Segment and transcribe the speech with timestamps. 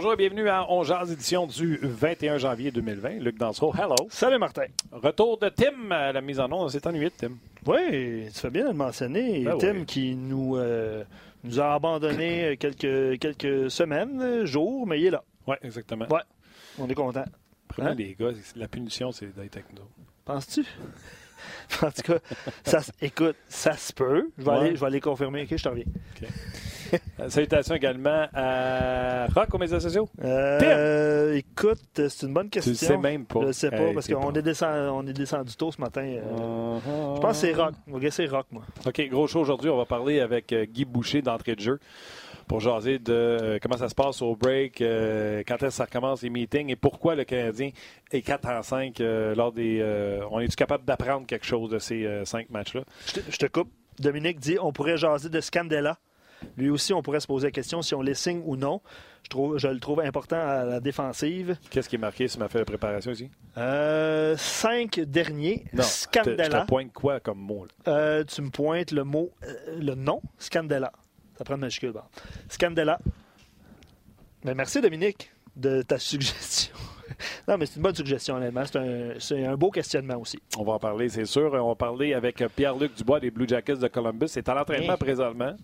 [0.00, 3.18] Bonjour et bienvenue à Ongears, édition du 21 janvier 2020.
[3.18, 3.96] Luc Dansereau, hello.
[4.10, 4.66] Salut Martin.
[4.92, 6.70] Retour de Tim à la mise en onde.
[6.70, 7.32] C'est ennuyé de Tim.
[7.66, 9.42] Oui, tu fais bien de le mentionner.
[9.42, 9.86] Ben Tim oui.
[9.86, 11.02] qui nous, euh,
[11.42, 15.24] nous a abandonné quelques, quelques semaines, jours, mais il est là.
[15.48, 16.06] Oui, exactement.
[16.08, 16.22] Ouais.
[16.78, 17.24] On est content.
[17.80, 17.94] Hein?
[17.94, 19.82] les gars, la punition, c'est d'être avec nous.
[20.24, 20.64] Penses-tu?
[21.82, 22.18] en tout cas,
[22.62, 24.30] ça, écoute, ça se peut.
[24.38, 24.56] Je vais, Ouais.
[24.58, 25.42] aller, je vais aller confirmer.
[25.42, 25.86] OK, je te reviens.
[26.22, 26.26] Euh,
[27.28, 30.08] salutations également à Rock aux médias sociaux.
[30.22, 32.72] Euh, écoute, c'est une bonne Tu question.
[32.72, 33.40] le sais même pas.
[33.42, 36.02] Je ne sais pas, Hey, parce qu'on est, descend- on est descendu tôt ce matin.
[36.02, 37.16] euh, Uh-huh.
[37.16, 37.72] Je pense que c'est rock.
[37.88, 38.62] On va guesser rock, moi.
[38.86, 39.70] OK, gros show aujourd'hui.
[39.70, 41.78] On va parler avec euh, Guy Boucher d'entrée de jeu
[42.46, 45.84] pour jaser de euh, comment ça se passe au break, euh, quand est-ce que ça
[45.84, 47.70] recommence les meetings et pourquoi le Canadien
[48.12, 49.80] est 4 en 5 euh, lors des.
[49.82, 52.82] euh, on est-tu capable d'apprendre quelque chose de ces cinq matchs-là?
[53.06, 53.70] Je te, je te coupe.
[53.98, 55.98] Dominique dit on pourrait jaser de Scandella.
[56.56, 58.80] Lui aussi, on pourrait se poser la question si on les signe ou non.
[59.24, 61.56] Je, trouve, je le trouve important à la défensive.
[61.70, 63.30] Qu'est-ce qui est marqué sur ma feuille de préparation ici?
[63.56, 65.64] Euh, cinq derniers.
[65.72, 67.64] Non, te, je te pointe quoi comme mot?
[67.64, 67.92] là?
[67.92, 70.92] Euh, tu me pointes le mot, euh, le nom, Scandella.
[71.36, 71.92] Ça prend une majuscule.
[71.92, 72.00] bon.
[72.48, 72.98] Scandella.
[74.44, 76.74] Mais merci, Dominique, de ta suggestion.
[77.48, 78.64] non, mais c'est une bonne suggestion, honnêtement.
[78.64, 80.38] C'est un, c'est un beau questionnement aussi.
[80.56, 81.52] On va en parler, c'est sûr.
[81.52, 84.28] On va parler avec Pierre-Luc Dubois des Blue Jackets de Columbus.
[84.28, 85.54] C'est à l'entraînement présentement.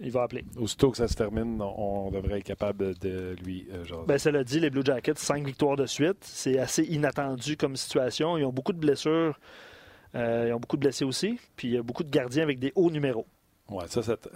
[0.00, 0.44] Il va appeler.
[0.56, 4.02] Aussitôt que ça se termine, on, devrait être capable de lui euh, jaser.
[4.06, 6.18] Ben, cela dit, les Blue Jackets, cinq victoires de suite.
[6.20, 8.38] C'est assez inattendu comme situation.
[8.38, 9.38] Ils ont beaucoup de blessures.
[10.14, 11.38] Euh, ils ont beaucoup de blessés aussi.
[11.56, 13.26] Puis il y a beaucoup de gardiens avec des hauts numéros.
[13.70, 14.28] Ouais, ça, c'est.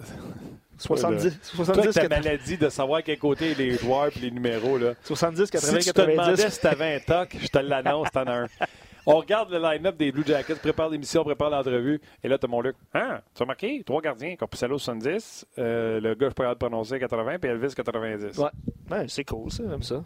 [0.77, 4.31] 70, Toi, 70, avec ta 80, maladie de savoir quel côté les joueurs et les
[4.31, 4.93] numéros, là.
[5.03, 6.53] 70, 80, si tu te demandais 90.
[6.53, 8.47] si t'avais un toc, je te l'annonce, t'en as un.
[9.05, 11.99] On regarde le line-up des Blue Jackets, prépare l'émission, prépare l'entrevue.
[12.23, 12.75] Et là, t'as mon Luc.
[12.93, 13.19] Hein?
[13.35, 13.83] Tu as marqué?
[13.85, 14.35] Trois gardiens.
[14.37, 18.37] Corpusalo 70, euh, le gars, je peux pas prononcer 80, puis Elvis 90.
[18.37, 18.45] Ouais.
[18.89, 20.03] Ouais, c'est cool, ça, j'aime ça.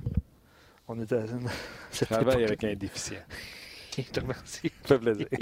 [0.88, 1.26] On était à
[1.92, 3.18] cette Travaille avec un déficient.
[3.98, 4.72] Je te remercie.
[4.84, 5.28] Ça fait plaisir.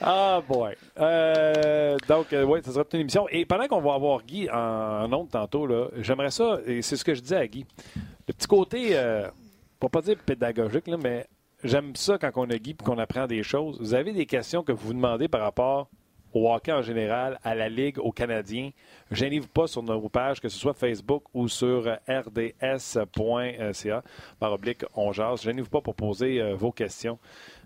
[0.00, 0.74] Ah, boy.
[0.98, 3.26] Euh, donc, euh, oui, ça sera toute une émission.
[3.30, 4.56] Et pendant qu'on va avoir Guy en,
[5.04, 7.64] en ondes tantôt, là, j'aimerais ça, et c'est ce que je disais à Guy,
[8.28, 9.26] le petit côté, euh,
[9.80, 11.26] pour pas dire pédagogique, là, mais
[11.66, 13.78] j'aime ça quand on a Guy et qu'on apprend des choses.
[13.80, 15.88] Vous avez des questions que vous vous demandez par rapport
[16.32, 18.70] au hockey en général, à la Ligue, aux Canadiens?
[19.10, 24.02] Gênez-vous pas sur nos pages, que ce soit Facebook ou sur euh, rds.ca,
[24.38, 25.42] par oblique, on jase.
[25.42, 27.18] Gênez-vous pas pour poser euh, vos questions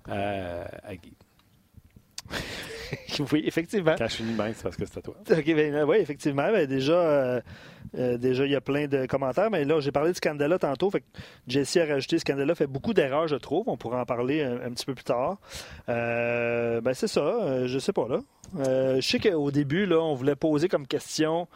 [0.08, 1.14] euh, à Guy.
[3.32, 3.94] oui, effectivement.
[3.96, 5.14] Quand je finis c'est parce que c'est à toi.
[5.30, 6.50] OK, ben, euh, oui, effectivement.
[6.50, 7.40] Ben, déjà, euh,
[7.96, 9.50] euh, déjà, il y a plein de commentaires.
[9.50, 10.90] Mais là, j'ai parlé de Scandella tantôt.
[10.90, 11.06] Fait que
[11.48, 13.68] Jesse a rajouté Scandella fait beaucoup d'erreurs, je trouve.
[13.68, 15.38] On pourra en parler un, un petit peu plus tard.
[15.88, 17.66] Euh, ben, c'est ça.
[17.66, 18.20] je sais pas, là.
[18.56, 21.48] Je sais qu'au début, là, on voulait poser comme question.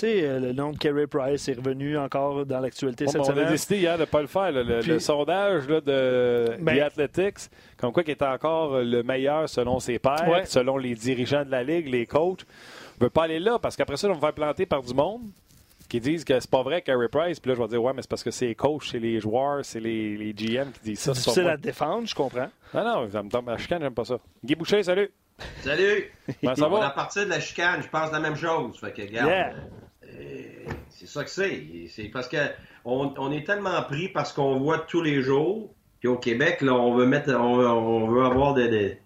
[0.00, 3.20] Tu sais, euh, le nom de Kerry Price est revenu encore dans l'actualité Bon, cette
[3.20, 3.50] ben, on a semaine.
[3.52, 4.50] décidé hier de ne pas le faire.
[4.50, 4.62] là.
[4.62, 9.02] Le, Puis- le sondage là, de Ben- The Athletics, comme quoi qui est encore le
[9.02, 10.46] meilleur selon ses pairs, Ouais.
[10.46, 12.44] selon les dirigeants de la Ligue, les coachs,
[12.98, 14.94] ne veut pas aller là parce qu'après ça, on va me faire planter par du
[14.94, 15.20] monde
[15.88, 17.38] qui disent que c'est pas vrai Carey Price.
[17.38, 19.20] Puis là, je vais dire, ouais, mais c'est parce que c'est les coachs, c'est les
[19.20, 21.12] joueurs, c'est les, les GM qui disent ça.
[21.14, 22.48] c'est difficile à défendre, je comprends.
[22.72, 24.16] Non, non, ça me tombe à la chicane, j'aime pas ça.
[24.42, 25.10] Guy Boucher, salut.
[25.62, 26.10] Salut!
[26.54, 26.86] Ça On va?
[26.86, 28.78] à partir de la chicane, je pense la même chose.
[28.78, 29.52] Fait que, regarde, Yeah.
[30.18, 31.86] Euh, c'est ça que c'est.
[31.88, 32.38] C'est parce que
[32.84, 35.72] on, est tellement pris parce qu'on voit tous les jours.
[36.00, 38.98] Puis au Québec, là, on veut mettre, on, avoir des,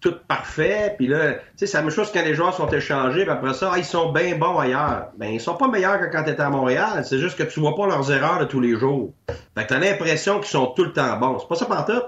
[0.00, 0.94] tout parfait.
[0.96, 3.22] Puis là, tu sais, c'est la même chose quand les joueurs sont échangés.
[3.22, 5.08] Puis après ça, ah, ils sont bien bons ailleurs.
[5.16, 7.04] Ben, ils sont pas meilleurs que quand tu à Montréal.
[7.04, 9.12] C'est juste que tu vois pas leurs erreurs de tous les jours.
[9.56, 11.38] Fait que t'as l'impression qu'ils sont tout le temps bons.
[11.38, 12.06] C'est pas ça pantoute.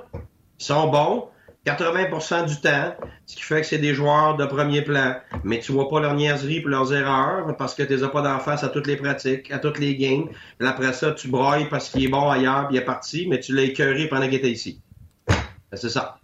[0.61, 1.29] Ils sont bons
[1.67, 2.95] 80% du temps,
[3.27, 5.15] ce qui fait que c'est des joueurs de premier plan.
[5.45, 8.21] Mais tu vois pas leurs niaiseries et leurs erreurs parce que tu les as pas
[8.23, 10.29] d'en face à toutes les pratiques, à toutes les games.
[10.59, 13.41] Puis après ça, tu broyes parce qu'il est bon ailleurs puis il est parti, mais
[13.41, 14.81] tu l'as écœuré pendant qu'il était ici.
[15.27, 15.37] Ben,
[15.73, 16.19] C'est ça.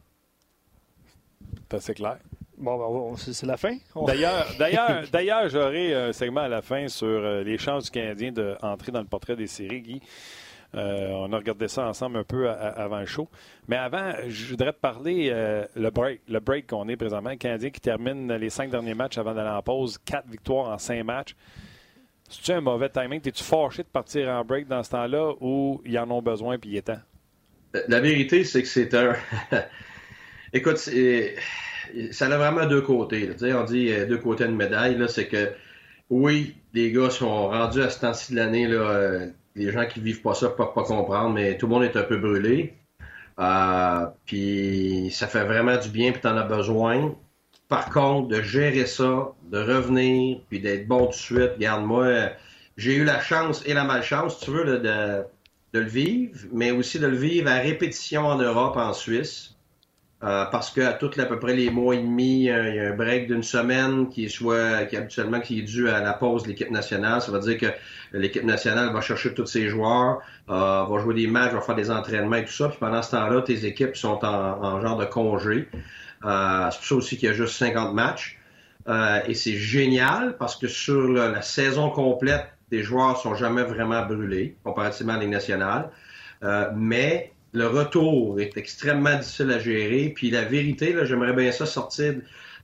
[1.70, 2.18] C'est assez clair.
[2.58, 3.76] Bon, ben, on- c'est c'est la fin.
[3.94, 7.90] On- D'ailleurs, d'ailleurs, d'ailleurs, j'aurai un segment à la fin sur euh, les chances du
[7.90, 10.02] Canadien d'entrer dans le portrait des séries, Guy.
[10.74, 13.28] Euh, on a regardé ça ensemble un peu avant le show.
[13.66, 17.30] Mais avant, je voudrais te parler euh, le break, le break qu'on est présentement.
[17.30, 20.78] Le Canadien qui termine les cinq derniers matchs avant d'aller en pause, quatre victoires en
[20.78, 21.34] cinq matchs.
[22.28, 23.20] C'est-tu un mauvais timing?
[23.20, 26.70] T'es-tu fâché de partir en break dans ce temps-là ou ils en ont besoin puis
[26.70, 27.00] il est temps?
[27.88, 29.14] La vérité, c'est que c'est un.
[30.52, 31.34] Écoute, c'est-
[32.12, 33.30] ça a vraiment deux côtés.
[33.54, 34.96] on dit euh, deux côtés de médaille.
[35.08, 35.50] C'est que,
[36.08, 38.68] oui, les gars sont rendus à ce temps-ci de l'année.
[39.54, 42.02] Les gens qui vivent pas ça peuvent pas comprendre, mais tout le monde est un
[42.02, 42.74] peu brûlé.
[43.38, 47.14] Euh, puis ça fait vraiment du bien, puis t'en as besoin.
[47.68, 52.30] Par contre, de gérer ça, de revenir, puis d'être bon tout de suite, regarde-moi,
[52.76, 55.24] j'ai eu la chance et la malchance, tu veux, de,
[55.72, 59.54] le vivre, mais aussi de le vivre à répétition en Europe, en Suisse.
[60.22, 62.88] Euh, parce qu'à tous à peu près les mois et demi, euh, il y a
[62.88, 66.42] un break d'une semaine qui est soit qui habituellement qui est dû à la pause
[66.42, 67.22] de l'équipe nationale.
[67.22, 67.66] Ça veut dire que
[68.12, 70.18] l'équipe nationale va chercher tous ses joueurs,
[70.50, 72.68] euh, va jouer des matchs, va faire des entraînements et tout ça.
[72.68, 75.68] Puis pendant ce temps-là, tes équipes sont en, en genre de congé.
[76.26, 78.36] Euh, c'est pour ça aussi qu'il y a juste 50 matchs.
[79.26, 84.56] Et c'est génial parce que sur la saison complète, les joueurs sont jamais vraiment brûlés
[84.64, 85.90] comparativement à la Ligue nationale.
[86.74, 90.12] mais le retour est extrêmement difficile à gérer.
[90.14, 92.14] Puis la vérité, j'aimerais bien ça sortir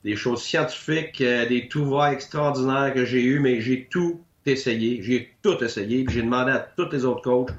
[0.05, 5.03] des choses scientifiques, euh, des tout va extraordinaires que j'ai eu, mais j'ai tout essayé.
[5.03, 6.07] J'ai tout essayé.
[6.09, 7.51] J'ai demandé à tous les autres coachs.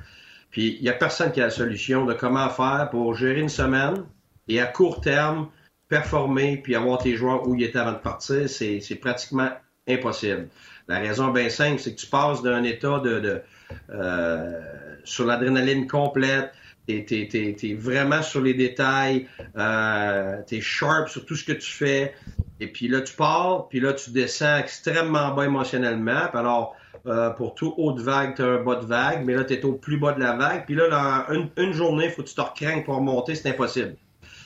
[0.51, 3.50] Puis il n'y a personne qui a la solution de comment faire pour gérer une
[3.50, 4.06] semaine
[4.47, 5.50] et à court terme
[5.89, 8.50] performer puis avoir tes joueurs où ils étaient avant de partir.
[8.50, 9.50] C'est, pratiquement
[9.88, 10.47] impossible.
[10.88, 13.41] La raison bien simple, c'est que tu passes d'un état de, de
[13.89, 14.62] euh,
[15.03, 16.51] sur l'adrénaline complète,
[16.88, 22.13] t'es, es, vraiment sur les détails, euh, t'es sharp sur tout ce que tu fais,
[22.60, 26.75] et puis là tu pars, puis là tu descends extrêmement bas émotionnellement, puis alors
[27.06, 29.74] euh, pour tout haut de vague, t'as un bas de vague, mais là t'es au
[29.74, 32.95] plus bas de la vague, puis là une, journée, faut que tu te recraignes pour
[32.95, 33.95] remonter, c'est impossible.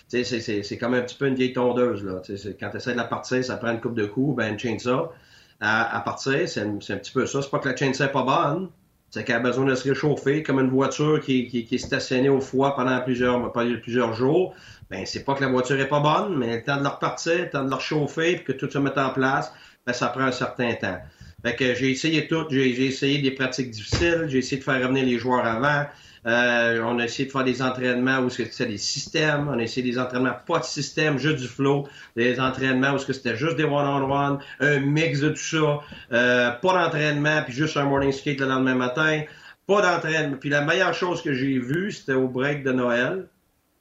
[0.08, 2.04] C'est, comme un petit peu une vieille tondeuse.
[2.04, 2.22] Là.
[2.60, 5.10] Quand tu essaies de la partir, ça prend une coupe de coups, ben une chainsaw
[5.62, 7.42] à, à partir, c'est, c'est un petit peu ça.
[7.42, 8.70] C'est pas que la chainsaw n'est pas bonne,
[9.12, 12.76] c'est qu'elle a besoin de se réchauffer, comme une voiture qui, est stationnée au foie
[12.76, 14.56] pendant plusieurs, pendant plusieurs jours.
[14.90, 17.38] Ben, c'est pas que la voiture est pas bonne, mais le temps de la repartir,
[17.38, 19.54] le temps de la réchauffer, puis que tout se mette en place,
[19.86, 20.98] ben, ça prend un certain temps.
[21.44, 25.06] Fait que j'ai essayé tout, j'ai essayé des pratiques difficiles, j'ai essayé de faire revenir
[25.06, 25.86] les joueurs avant,
[26.28, 29.48] euh, on a essayé de faire des entraînements où c'était des systèmes.
[29.50, 31.88] On a essayé des entraînements pas de système, juste du flow.
[32.16, 35.80] Des entraînements où c'était juste des one-on-one, un mix de tout ça.
[36.12, 39.24] Euh, pas d'entraînement, puis juste un morning skate le lendemain matin.
[39.66, 40.38] Pas d'entraînement.
[40.40, 43.28] Puis la meilleure chose que j'ai vue, c'était au break de Noël,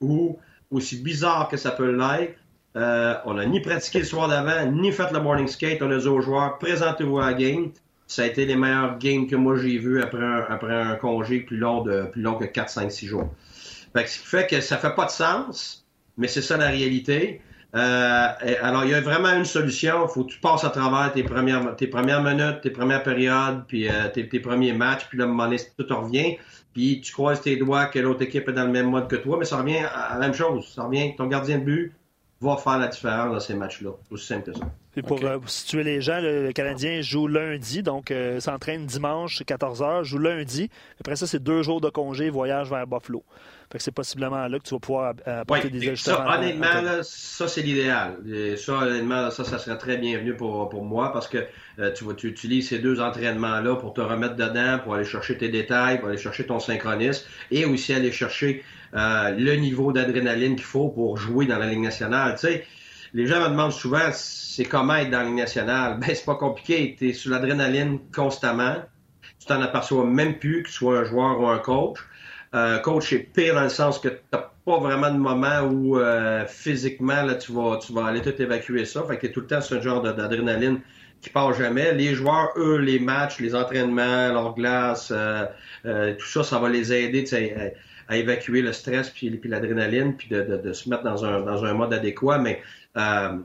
[0.01, 0.39] où,
[0.71, 2.37] aussi bizarre que ça peut l'être,
[2.77, 5.83] euh, on n'a ni pratiqué le soir d'avant, ni fait le morning skate.
[5.83, 7.73] On a dit aux joueurs, présentez-vous à la game
[8.11, 11.41] ça a été les meilleurs games que moi j'ai vus après un, après un congé
[11.41, 13.33] plus long, de, plus long que 4, 5, 6 jours.
[13.95, 15.87] Fait ce qui fait que ça fait pas de sens,
[16.17, 17.41] mais c'est ça la réalité.
[17.77, 18.29] Euh,
[18.62, 20.09] alors, il y a vraiment une solution.
[20.09, 23.89] Faut que tu passes à travers tes premières, tes premières minutes, tes premières périodes, puis
[23.89, 25.49] euh, tes, premiers matchs, puis là, moment
[25.79, 26.37] tout revient.
[26.73, 29.37] Puis tu croises tes doigts que l'autre équipe est dans le même mode que toi,
[29.39, 30.73] mais ça revient à la même chose.
[30.75, 31.93] Ça revient que ton gardien de but
[32.41, 33.91] va faire la différence dans ces matchs-là.
[34.11, 34.65] Aussi simple que ça.
[34.93, 40.03] Puis pour euh, situer les gens, le, Canadien joue lundi, donc euh, s'entraîne dimanche, 14h,
[40.03, 40.69] joue lundi.
[41.01, 43.23] Après ça, c'est deux jours de congé, voyage vers Buffalo.
[43.71, 46.17] Fait que c'est possiblement là que tu vas pouvoir euh, apporter des ajustements.
[46.17, 48.17] Ça, honnêtement, là, ça, c'est l'idéal.
[48.57, 51.47] Ça, honnêtement, ça, ça serait très bienvenu pour, pour moi parce que
[51.95, 56.01] tu, tu utilises ces deux entraînements-là pour te remettre dedans, pour aller chercher tes détails,
[56.01, 61.17] pour aller chercher ton synchronisme et aussi aller chercher le niveau d'adrénaline qu'il faut pour
[61.17, 62.35] jouer dans la Ligue nationale.
[62.35, 62.67] Tu sais,
[63.12, 65.98] les gens me demandent souvent c'est comment être dans la Ligue nationale.
[65.98, 66.94] Ben, c'est pas compliqué.
[66.98, 68.76] Tu es sur l'adrénaline constamment.
[69.38, 71.98] Tu t'en aperçois même plus que tu sois un joueur ou un coach.
[72.55, 75.98] Euh, coach est pire dans le sens que tu n'as pas vraiment de moment où
[75.98, 79.05] euh, physiquement là, tu vas tu vas aller tout évacuer ça.
[79.05, 80.81] Fait que tout le temps sur un genre d'adrénaline
[81.20, 81.94] qui part jamais.
[81.94, 85.46] Les joueurs, eux, les matchs, les entraînements, leur glace, euh,
[85.84, 90.29] euh tout ça, ça va les aider à, à, évacuer le stress puis l'adrénaline, puis
[90.29, 92.38] de, de, de, se mettre dans un, dans un mode adéquat.
[92.38, 92.62] Mais
[92.97, 93.39] euh,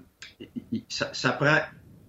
[0.90, 1.60] ça, ça, prend.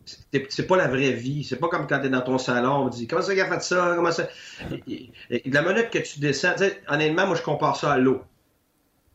[0.05, 1.45] C'est pas la vraie vie.
[1.45, 3.47] C'est pas comme quand tu es dans ton salon, on dit comment ça qu'il a
[3.47, 4.29] fait ça, comment ça?
[5.29, 6.55] la minute que tu descends,
[6.89, 8.23] honnêtement, moi je compare ça à l'eau.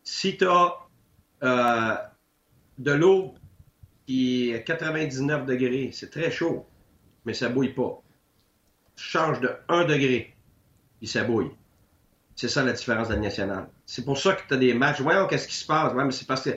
[0.03, 0.75] Si tu as
[1.43, 1.95] euh,
[2.77, 3.33] de l'eau
[4.05, 6.67] qui est 99 degrés, c'est très chaud,
[7.25, 8.01] mais ça bouille pas.
[8.95, 10.35] Tu changes de 1 degré,
[11.01, 11.51] et ça bouille.
[12.35, 13.69] C'est ça la différence de la nationale.
[13.85, 15.01] C'est pour ça que tu as des matchs.
[15.01, 15.93] Voyons qu'est-ce qui se passe?
[15.93, 16.51] Ouais, mais c'est parce que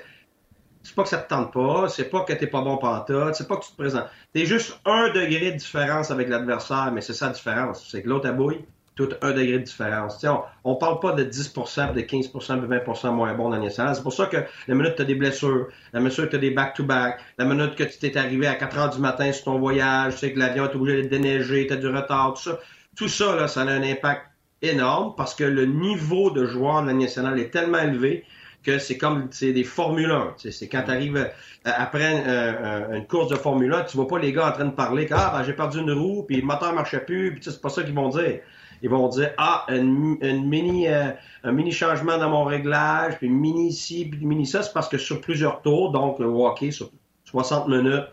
[0.85, 3.49] c'est pas que ça te tente pas, c'est pas que t'es pas bon pantoute, c'est
[3.49, 4.07] pas que tu te présentes.
[4.33, 7.89] T'es juste un degré de différence avec l'adversaire, mais c'est ça la différence.
[7.91, 8.65] C'est que l'autre abouille,
[8.95, 10.23] tout un degré de différence.
[10.25, 13.97] on, on parle pas de 10%, de 15%, de 20% moins bon dans nationale.
[13.97, 14.37] C'est pour ça que
[14.69, 17.45] la minute que tu as des blessures, la minute que tu as des back-to-back, la
[17.47, 20.33] minute que tu t'es arrivé à 4 heures du matin sur ton voyage, tu sais
[20.33, 22.61] que l'avion est obligé de déneiger, tu as du retard, tout ça.
[22.97, 24.27] Tout ça, là, ça a un impact
[24.63, 28.25] énorme parce que le niveau de joueur de la nationale est tellement élevé
[28.65, 30.35] que c'est comme c'est des Formule 1.
[30.51, 31.29] C'est quand tu arrives euh,
[31.63, 32.53] après euh,
[32.91, 35.07] euh, une course de Formule 1, tu vois pas les gars en train de parler
[35.07, 37.69] que ah, ben, j'ai perdu une roue, puis le moteur marchait plus, puis c'est pas
[37.69, 38.41] ça qu'ils vont dire.
[38.83, 44.27] Ils vont dire ah mini un mini changement dans mon réglage, puis mini ci, puis
[44.27, 46.91] mini ça, c'est parce que sur plusieurs tours, donc le hockey sur
[47.27, 48.09] 60 minutes,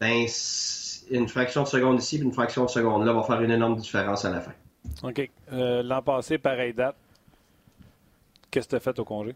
[0.00, 0.26] ben
[1.10, 3.76] une fraction de seconde ici, puis une fraction de seconde là va faire une énorme
[3.76, 4.52] différence à la fin.
[5.02, 5.30] OK.
[5.50, 6.96] L'an passé, pareille date.
[8.50, 9.34] Qu'est-ce que tu as fait au congé?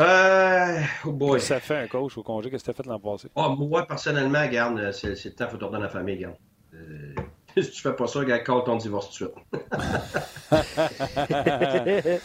[0.00, 1.40] Euh, oh boy.
[1.40, 2.50] Ça fait un coach au congé?
[2.50, 3.28] Qu'est-ce que tu as fait l'an passé?
[3.34, 6.36] Oh, moi, personnellement, garde, c'est le temps, faut te redonner la famille, garde.
[6.74, 7.14] Euh,
[7.60, 9.60] si tu fais pas ça, regarde, call ton divorce tout de suite.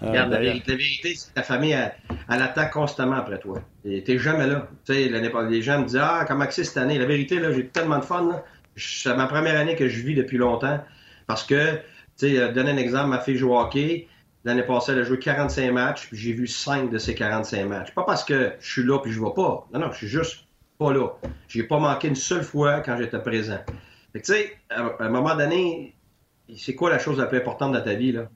[0.00, 1.94] Regarde, la, vérité, la vérité, c'est que ta famille, elle,
[2.28, 3.62] elle, attend constamment après toi.
[3.84, 4.68] Et t'es jamais là.
[4.84, 6.98] Tu sais, les gens me disent Ah, comment c'est cette année?
[6.98, 8.28] La vérité, là, j'ai tellement de fun.
[8.28, 8.44] Là.
[8.76, 10.80] C'est ma première année que je vis depuis longtemps.
[11.28, 11.80] Parce que, tu
[12.16, 14.08] sais, euh, donner un exemple, ma fille joue au hockey.
[14.46, 17.90] L'année passée, elle a joué 45 matchs, puis j'ai vu 5 de ces 45 matchs.
[17.92, 19.66] Pas parce que je suis là puis je ne vais pas.
[19.74, 20.44] Non, non, je suis juste
[20.78, 21.08] pas là.
[21.48, 23.58] J'ai pas manqué une seule fois quand j'étais présent.
[24.12, 25.96] Fait que, tu sais, à un moment donné,
[26.56, 28.28] c'est quoi la chose la plus importante dans ta vie, là?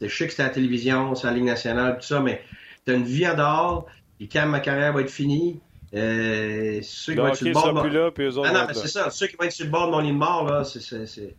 [0.00, 2.42] Je sais que c'est la télévision, c'est la Ligue nationale, tout ça, mais
[2.86, 3.86] tu as une vie en dehors,
[4.20, 5.60] et quand ma carrière va être finie,
[5.92, 7.82] euh, ceux qui vont être sur le bord.
[7.82, 7.88] De...
[7.88, 9.10] Là, puis eux autres non, non, mais c'est ça.
[9.10, 11.36] Ceux qui vont être sur le bord de mon lit de mort, là, c'est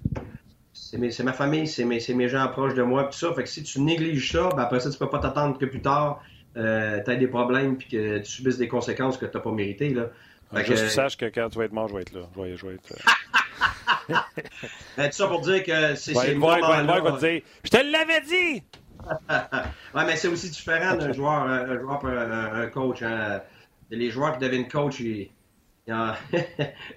[0.97, 3.33] ma famille, c'est mes, mes, gens proches de moi, tout ça.
[3.33, 5.81] Fait que si tu négliges ça, ben après ça, tu peux pas t'attendre que plus
[5.81, 6.23] tard,
[6.57, 9.51] euh, tu aies des problèmes puis que tu subisses des conséquences que tu n'as pas
[9.51, 9.93] méritées.
[9.93, 10.09] Là.
[10.53, 12.21] Fait Juste que tu saches que quand tu vas être mort, je vais être là.
[12.35, 14.15] Je vais, je vais être, euh...
[14.97, 17.01] ben, tout ça pour dire que c'est ouais, ces moments-là...
[17.01, 18.63] va te dire «Je te l'avais dit!»
[19.95, 23.03] Ouais, mais c'est aussi différent d'un joueur, un joueur pour un, un coach.
[23.03, 23.41] Hein.
[23.91, 25.29] Les joueurs qui deviennent coach, ils,
[25.87, 26.13] ils, ont,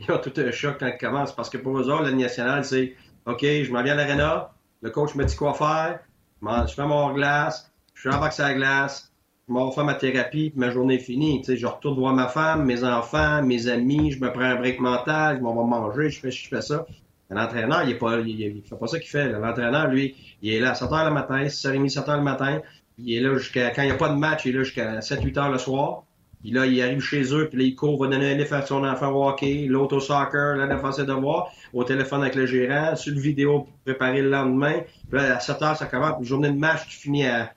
[0.00, 2.64] ils, ont, tout un choc quand ils commencent parce que pour eux autres, la nationale,
[2.64, 2.94] c'est
[3.26, 6.00] OK, je m'en viens à l'aréna, le coach me dit quoi faire,
[6.42, 9.12] je fais mon glace, je suis en à la glace,
[9.48, 11.40] je m'en fais ma thérapie, puis ma journée est finie.
[11.40, 14.56] Tu sais, je retourne voir ma femme, mes enfants, mes amis, je me prends un
[14.56, 16.86] break mental, je m'en vais manger, je fais, je fais ça.
[17.30, 19.30] L'entraîneur, il pas, il, il fait pas ça qu'il fait.
[19.30, 22.60] L'entraîneur, lui, il est là à 7 h le matin, 6h30, 7 h le matin.
[22.98, 25.00] Il est là jusqu'à, quand il n'y a pas de match, il est là jusqu'à
[25.00, 26.04] 7, 8 h le soir.
[26.42, 28.66] Puis là, il arrive chez eux, puis là, il court, va donner un livre à
[28.66, 32.46] son enfant au hockey, l'autre au soccer, là, il ses devoirs, au téléphone avec le
[32.46, 34.80] gérant, sur le vidéo pour préparer le lendemain.
[35.08, 36.18] Puis là, à 7 h ça commence.
[36.18, 37.52] Une journée de match, tu finis à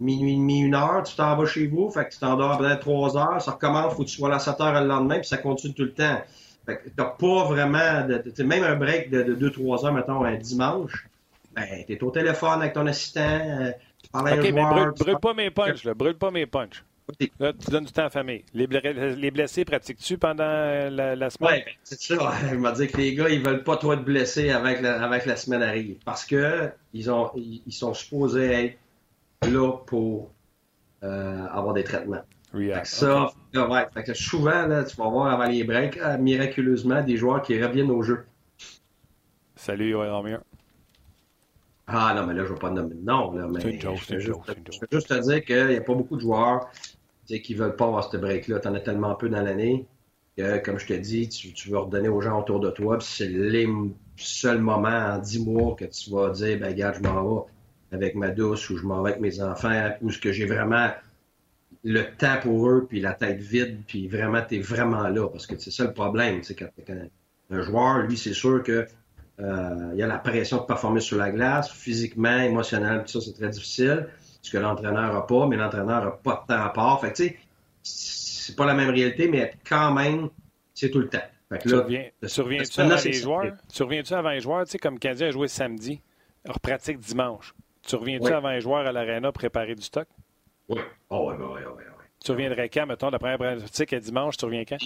[0.00, 2.80] minuit et demi, une heure, tu t'en vas chez vous, fait que tu t'endors peut-être
[2.80, 5.28] 3 heures, ça recommence, faut que tu sois là à 7 h le lendemain, puis
[5.28, 6.22] ça continue tout le temps.
[6.64, 11.06] Fait que t'as pas vraiment, de, même un break de, 2-3 heures, mettons, un dimanche,
[11.54, 13.72] ben, t'es au téléphone avec ton assistant, euh,
[14.02, 16.46] tu parles à un mais joueur, brûle, brûle pas mes punches, là, brûle pas mes
[16.46, 16.84] punches.
[17.38, 18.44] Là, tu donnes du temps à la famille.
[18.52, 21.62] Les, les blessés pratiques-tu pendant la, la semaine?
[21.66, 22.32] Oui, c'est ça.
[22.50, 25.24] Je m'a dit que les gars, ils veulent pas toi te blesser avec la, avec
[25.24, 25.96] la semaine arrive.
[26.04, 28.76] Parce que ils, ont, ils, sont supposés
[29.42, 30.30] être là pour
[31.02, 32.22] euh, avoir des traitements.
[32.52, 33.60] Fait que ça, okay.
[33.60, 37.42] ouais, fait que souvent, là, tu vas voir avant les breaks, euh, miraculeusement, des joueurs
[37.42, 38.24] qui reviennent au jeu.
[39.56, 40.40] Salut, mieux.
[41.86, 43.32] Ah non, mais là, je ne veux pas nommer de nom.
[43.32, 45.80] Là, mais une joke, je, veux juste, je veux juste te dire qu'il n'y a
[45.80, 46.68] pas beaucoup de joueurs
[47.28, 48.60] qui ne veulent pas avoir ce break-là.
[48.60, 49.86] Tu en as tellement peu dans l'année
[50.36, 52.98] que, comme je te dis, tu, tu veux redonner aux gens autour de toi.
[52.98, 53.68] Puis c'est les
[54.16, 57.46] seuls moments en dix mois que tu vas dire, ben regarde, je m'en vais
[57.92, 60.90] avec ma douce ou je m'en vais avec mes enfants ou ce que j'ai vraiment
[61.84, 65.28] le temps pour eux, puis la tête vide, puis vraiment, tu es vraiment là.
[65.28, 66.40] Parce que c'est ça le problème.
[66.58, 66.94] Quand, quand
[67.50, 68.86] un joueur, lui, c'est sûr que
[69.40, 73.20] euh, il y a la pression de performer sur la glace, physiquement, émotionnellement, tout ça,
[73.20, 74.08] c'est très difficile.
[74.42, 77.00] Ce que l'entraîneur n'a pas, mais l'entraîneur n'a pas de temps à part.
[77.00, 77.38] Fait que, tu sais,
[77.82, 80.30] c'est pas la même réalité, mais quand même,
[80.74, 81.18] c'est tout le temps.
[81.48, 83.56] Fait que là, Surviens-tu avant les joueurs?
[83.68, 84.64] Surviens-tu avant les joueurs?
[84.64, 86.00] Tu sais, comme Canadien a joué samedi,
[86.46, 87.54] on pratique dimanche.
[87.82, 88.32] Tu reviens-tu oui.
[88.32, 90.06] avant les joueurs à l'aréna préparer du stock?
[90.68, 90.80] Oui.
[91.08, 91.84] Oh, oui, oui, oui, oui.
[92.22, 94.76] Tu reviendrais quand, mettons, la première pratique à dimanche, tu reviens quand?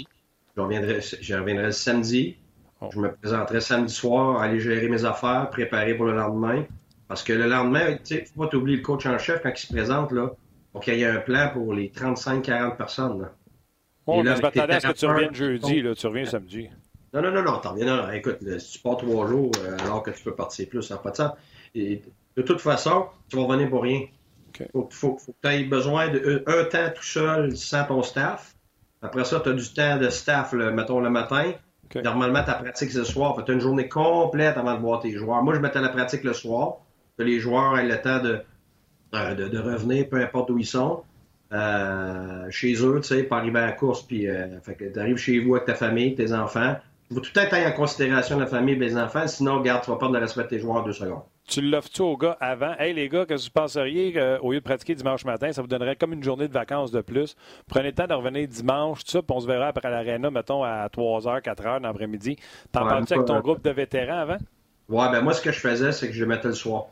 [0.57, 2.37] Je reviendrai, je reviendrai le samedi.
[2.81, 2.91] Oh.
[2.93, 6.65] Je me présenterai samedi soir, aller gérer mes affaires, préparer pour le lendemain.
[7.13, 9.61] Parce que le lendemain, tu sais, faut pas t'oublier le coach en chef quand il
[9.61, 10.31] se présente, là.
[10.73, 13.35] Donc, il y a un plan pour les 35-40 personnes, là.
[14.07, 15.95] Oh, là, je m'attendais à ce que tu reviennes jeudi, là.
[15.95, 16.71] Tu reviens samedi.
[17.13, 17.85] Non, non, non, non, t'en reviens.
[17.85, 20.81] Non, non, écoute, si tu pars trois jours, euh, alors que tu peux partir plus,
[20.81, 21.33] ça n'a pas de sens.
[21.75, 22.01] Et,
[22.35, 24.07] de toute façon, tu vas revenir pour rien.
[24.59, 28.03] Il faut, faut, faut, que tu aies besoin d'un un temps tout seul sans ton
[28.03, 28.55] staff.
[29.03, 31.53] Après ça, tu as du temps de staff, mettons, le matin.
[31.85, 32.01] Okay.
[32.01, 33.37] Normalement, ta pratique, c'est le soir.
[33.45, 35.43] Tu as une journée complète avant de voir tes joueurs.
[35.43, 36.79] Moi, je mettais la pratique le soir.
[37.19, 38.41] Que les joueurs aient le temps de,
[39.15, 41.03] euh, de, de, revenir, peu importe où ils sont.
[41.53, 44.99] Euh, chez eux, tu sais, pas arriver à la course, puis euh, fait que tu
[44.99, 46.77] arrives chez vous avec ta famille, tes enfants.
[47.11, 49.99] Il faut tout être en considération la famille et les enfants, sinon, regarde, tu vas
[49.99, 51.21] perdre le respect de tes joueurs deux secondes.
[51.47, 52.73] Tu l'offres-tu aux gars avant?
[52.79, 55.69] Hey, les gars, qu'est-ce que vous penseriez qu'au lieu de pratiquer dimanche matin, ça vous
[55.69, 57.37] donnerait comme une journée de vacances de plus?
[57.69, 60.63] Prenez le temps de revenir dimanche, tout ça, puis on se verra après l'aréna, mettons,
[60.65, 62.37] à 3h, 4h dans l'après-midi.
[62.71, 64.39] T'en ouais, parles-tu avec ton groupe de vétérans avant?
[64.89, 66.87] Ouais, ben moi, ce que je faisais, c'est que je mettais le soir.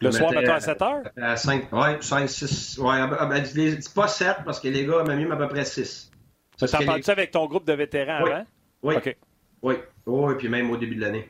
[0.00, 1.02] Le soir, mettons, à 7 h?
[1.20, 2.78] À 5, ouais, 5, 6.
[2.78, 6.10] Ouais, ben, dis pas 7 parce que les gars, même mieux, à peu près 6.
[6.56, 8.30] Tu en parles-tu avec ton groupe de vétérans oui.
[8.30, 8.46] avant?
[8.82, 8.94] Oui.
[9.62, 9.74] Oui.
[10.06, 11.28] Oui, puis même au début de l'année.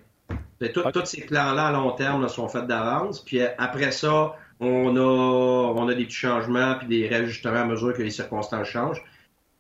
[0.72, 3.25] Tous ces plans-là à long terme sont faits d'avance.
[3.25, 7.64] Puis euh, après ça, on a, on a des petits changements puis des réajustements à
[7.64, 9.02] mesure que les circonstances changent.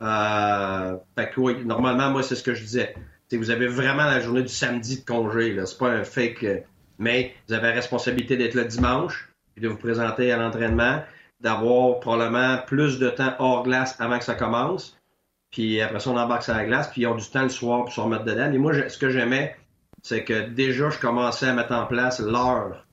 [0.02, 2.94] Euh, fait que oui, normalement, moi, c'est ce que je disais.
[3.32, 5.56] vous avez vraiment la journée du samedi de congé.
[5.64, 6.44] C'est pas un fake.
[6.98, 11.02] Mais vous avez la responsabilité d'être le dimanche, puis de vous présenter à l'entraînement,
[11.40, 14.96] d'avoir probablement plus de temps hors glace avant que ça commence.
[15.50, 17.84] Puis après ça, on embarque sur la glace, puis ils ont du temps le soir
[17.84, 18.52] pour se remettre dedans.
[18.52, 19.56] Et moi, ce que j'aimais,
[20.02, 22.84] c'est que déjà, je commençais à mettre en place l'heure.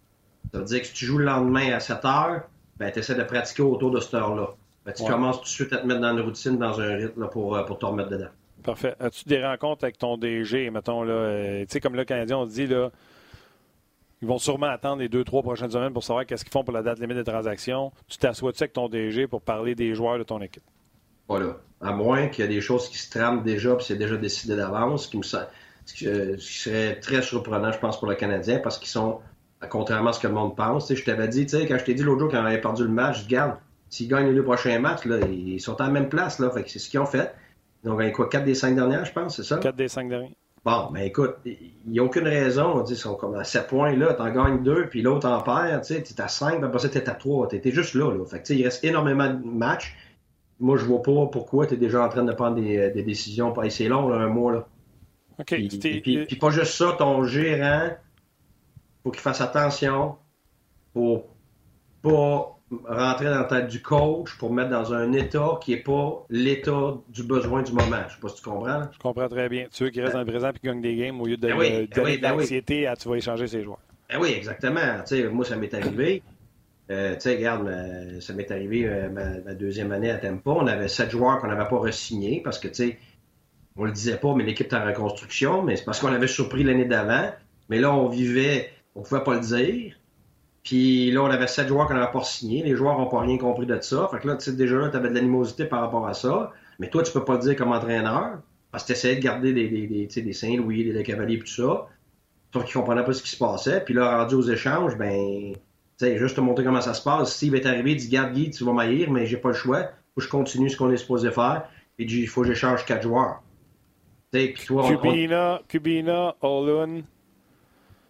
[0.52, 2.42] Ça veut dire que si tu joues le lendemain à 7 heures,
[2.78, 4.50] ben, tu essaies de pratiquer autour de cette heure-là.
[4.86, 7.28] Ben, tu commences tout de suite à te mettre dans une routine, dans un rythme
[7.30, 8.30] pour, euh, pour te remettre dedans.
[8.64, 8.96] Parfait.
[9.00, 12.46] As-tu des rencontres avec ton DG, mettons, là, euh, tu sais, comme le Canadien, on
[12.46, 12.92] dit, là,
[14.26, 16.74] ils vont sûrement attendre les deux, trois prochaines semaines pour savoir qu'est-ce qu'ils font pour
[16.74, 17.92] la date limite des transactions.
[18.08, 20.64] Tu t'assois-tu avec ton DG pour parler des joueurs de ton équipe?
[21.28, 21.58] Voilà.
[21.80, 24.56] À moins qu'il y ait des choses qui se trament déjà, puis c'est déjà décidé
[24.56, 25.46] d'avance, qui me ce
[25.86, 26.06] qui
[26.40, 29.20] serait très surprenant, je pense, pour le Canadien, parce qu'ils sont,
[29.70, 30.92] contrairement à ce que le monde pense.
[30.92, 33.26] je t'avais dit, quand je t'ai dit l'autre jour, quand on avait perdu le match,
[33.26, 33.58] je garde,
[33.92, 36.40] s'ils gagnent les deux prochains matchs, là, ils sont à la même place.
[36.40, 37.32] Là, fait c'est ce qu'ils ont fait.
[37.84, 39.58] Ils ont gagné quoi, 4 des 5 dernières, je pense, c'est ça?
[39.58, 40.36] 4 des 5 derniers.
[40.66, 42.84] Bon, ben écoute, il n'y a aucune raison.
[42.84, 45.94] Ils sont comme à 7 points là, t'en gagnes 2, puis l'autre en perd, tu
[45.94, 47.50] es à 5, puis après ça, t'es à 3.
[47.50, 48.12] T'es juste là.
[48.12, 48.26] là.
[48.26, 49.96] Fait que, il reste énormément de matchs.
[50.60, 53.54] Moi, je vois pas pourquoi tu es déjà en train de prendre des, des décisions.
[53.70, 54.54] C'est long, là, un mois.
[54.54, 54.68] Là.
[55.40, 55.46] OK.
[55.46, 57.90] Puis, puis, pas juste ça, ton gérant,
[59.04, 60.16] faut qu'il fasse attention
[60.94, 61.26] pour
[62.02, 62.55] pas
[62.86, 66.96] rentrer dans la tête du coach pour mettre dans un état qui n'est pas l'état
[67.10, 68.02] du besoin du moment.
[68.08, 68.84] Je sais pas si tu comprends.
[68.92, 69.68] Je comprends très bien.
[69.72, 71.48] Tu veux qu'il reste dans le présent et qu'il gagne des games au lieu de,
[71.48, 73.80] ben oui, ben oui, ben l'anxiété à tu vas échanger ses joueurs.
[74.10, 75.04] Ben oui, exactement.
[75.32, 76.24] moi, ça m'est arrivé.
[76.92, 77.68] Euh, tu sais, regarde,
[78.20, 80.52] ça m'est arrivé euh, ma, deuxième année à Tempo.
[80.52, 82.98] On avait sept joueurs qu'on n'avait pas re-signés parce que, tu sais,
[83.76, 86.64] on le disait pas, mais l'équipe est en reconstruction, mais c'est parce qu'on avait surpris
[86.64, 87.32] l'année d'avant.
[87.70, 89.96] Mais là, on vivait, on pouvait pas le dire.
[90.66, 92.64] Puis là, on avait sept joueurs qu'on n'avait pas signés.
[92.64, 94.10] Les joueurs n'ont pas rien compris de ça.
[94.12, 96.52] Fait que là, tu sais, déjà là, tu avais de l'animosité par rapport à ça.
[96.80, 98.40] Mais toi, tu peux pas le dire comme entraîneur.
[98.72, 101.46] Parce que tu essayais de garder des, des, des, des Saint-Louis, des, Cavaliers et tout
[101.46, 101.88] ça.
[102.52, 103.82] Sauf qu'ils comprenaient pas ce qui se passait.
[103.86, 105.60] Puis là, rendu aux échanges, ben, tu
[105.98, 107.36] sais, juste te montrer comment ça se passe.
[107.36, 109.84] Steve est arrivé, il dit, garde Guy, tu vas m'aïr, mais j'ai pas le choix.
[109.84, 111.70] Faut que je continue ce qu'on est supposé faire.
[112.00, 113.44] Et il faut que j'échange quatre joueurs.
[114.32, 115.68] Puis toi, Kubina, on...
[115.68, 117.04] Kubina, Olun,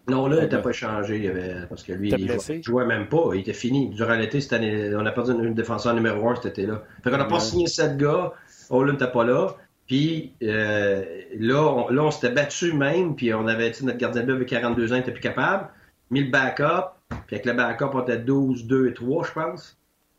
[0.07, 1.19] non, là, il n'était pas changé.
[1.19, 1.65] Il avait...
[1.67, 3.29] Parce que lui, il jouait, jouait, même pas.
[3.33, 3.89] Il était fini.
[3.89, 6.83] Durant l'été, cette année, on a perdu un défenseur numéro 1 cet été-là.
[7.03, 8.33] Fait qu'on n'a pas signé sept gars.
[8.69, 9.55] Olin n'était pas là.
[9.87, 11.03] Puis euh,
[11.37, 13.15] là, on, là, on s'était battu même.
[13.15, 15.69] Puis on avait, notre gardien de but avait 42 ans, il n'était plus capable.
[16.11, 16.91] Mis le backup.
[17.27, 19.77] Puis avec le backup, on était 12, 2 et 3, je pense.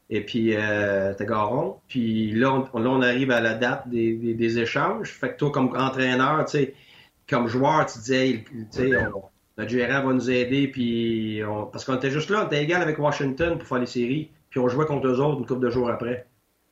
[0.08, 1.76] Et puis, euh, c'était Garon.
[1.88, 5.10] Puis là on, là, on arrive à la date des, des, échanges.
[5.10, 6.74] Fait que toi, comme entraîneur, tu sais,
[7.28, 9.24] comme joueur, tu disais, tu sais, on,
[9.58, 11.40] notre gérant va nous aider, puis
[11.72, 14.60] parce qu'on était juste là, on était égal avec Washington pour faire les séries, puis
[14.60, 16.26] on jouait contre eux autres une couple de jours après.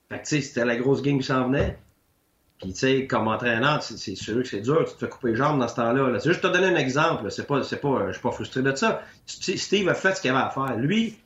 [0.08, 1.78] Fait que, tu sais, c'était la grosse game qui s'en venait.
[2.60, 5.36] Puis, tu sais, comme entraîneur, c'est sûr que c'est dur, tu te fais couper les
[5.36, 6.18] jambes dans ce temps-là.
[6.20, 8.74] C'est juste te donner un exemple, c'est pas, c'est pas, je suis pas frustré de
[8.74, 9.02] ça.
[9.26, 10.76] Steve a fait ce qu'il avait à faire.
[10.76, 11.18] Lui.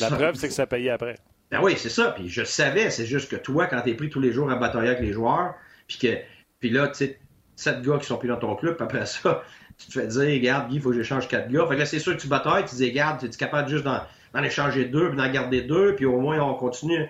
[0.00, 1.16] La preuve, c'est que ça payait après.
[1.50, 2.12] Ben oui, c'est ça.
[2.12, 4.90] Puis je savais, c'est juste que toi, quand t'es pris tous les jours à batailler
[4.90, 5.54] avec les joueurs,
[5.86, 6.18] puis que,
[6.60, 7.18] puis là, tu sais,
[7.56, 9.42] sept gars qui sont plus dans ton club, puis après ça,
[9.78, 11.66] tu te fais dire, regarde, Guy, il faut que j'échange quatre gars.
[11.66, 13.84] Fait que là, c'est sûr que tu batailles, tu dis, regarde, tu es capable juste
[13.84, 14.02] d'en,
[14.42, 17.08] échanger deux, puis d'en garder deux, puis au moins on continue.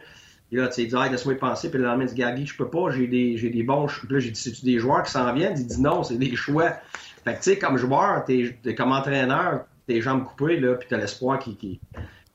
[0.53, 2.57] Et là, tu dis, ah, laisse-moi y penser, puis le lendemain, tu dis, Guy, je
[2.57, 3.87] peux pas, j'ai des, j'ai des bons.
[3.87, 5.57] Puis là, j'ai dit, c'est-tu des joueurs qui s'en viennent?
[5.57, 6.73] Il dit, non, c'est des choix.
[7.25, 10.99] Fait que, tu sais, comme joueur, t'es, comme entraîneur, tes jambes coupées, là, puis t'as
[10.99, 11.57] l'espoir qui.
[11.57, 11.81] qui...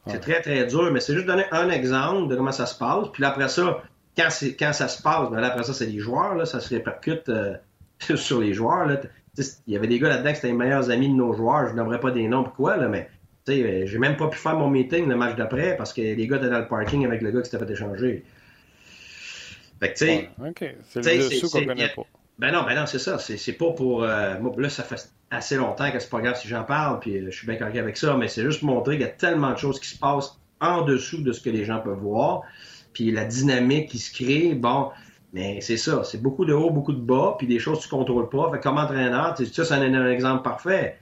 [0.07, 3.07] C'est très, très dur, mais c'est juste donner un exemple de comment ça se passe.
[3.13, 3.83] Puis là, après ça,
[4.17, 6.59] quand, c'est, quand ça se passe, ben là, après ça, c'est les joueurs, là, ça
[6.59, 7.55] se répercute euh,
[8.15, 8.87] sur les joueurs.
[8.87, 8.97] Là
[9.37, 11.69] il y avait des gars là-dedans qui étaient les meilleurs amis de nos joueurs.
[11.69, 13.09] Je n'aimerais pas des noms pourquoi, là, mais
[13.49, 16.37] euh, j'ai même pas pu faire mon meeting le match d'après parce que les gars
[16.37, 18.23] étaient dans le parking avec le gars qui s'était fait échanger.
[19.79, 20.29] Fait que, tu sais.
[20.39, 20.75] OK.
[20.89, 22.03] C'est le dessous qu'on connaît pas.
[22.37, 23.17] Ben non, ben non, c'est ça.
[23.19, 24.03] C'est pas pour.
[24.03, 27.25] Euh, là, ça fait assez longtemps que c'est pas grave si j'en parle, puis euh,
[27.29, 29.51] je suis bien correct avec ça, mais c'est juste pour montrer qu'il y a tellement
[29.51, 32.41] de choses qui se passent en dessous de ce que les gens peuvent voir,
[32.93, 34.53] puis la dynamique qui se crée.
[34.55, 34.91] Bon,
[35.33, 37.95] mais c'est ça, c'est beaucoup de haut, beaucoup de bas, puis des choses que tu
[37.95, 38.51] ne contrôles pas.
[38.51, 40.97] Fait comme entraîneur, ça, c'est un, exemple parfait.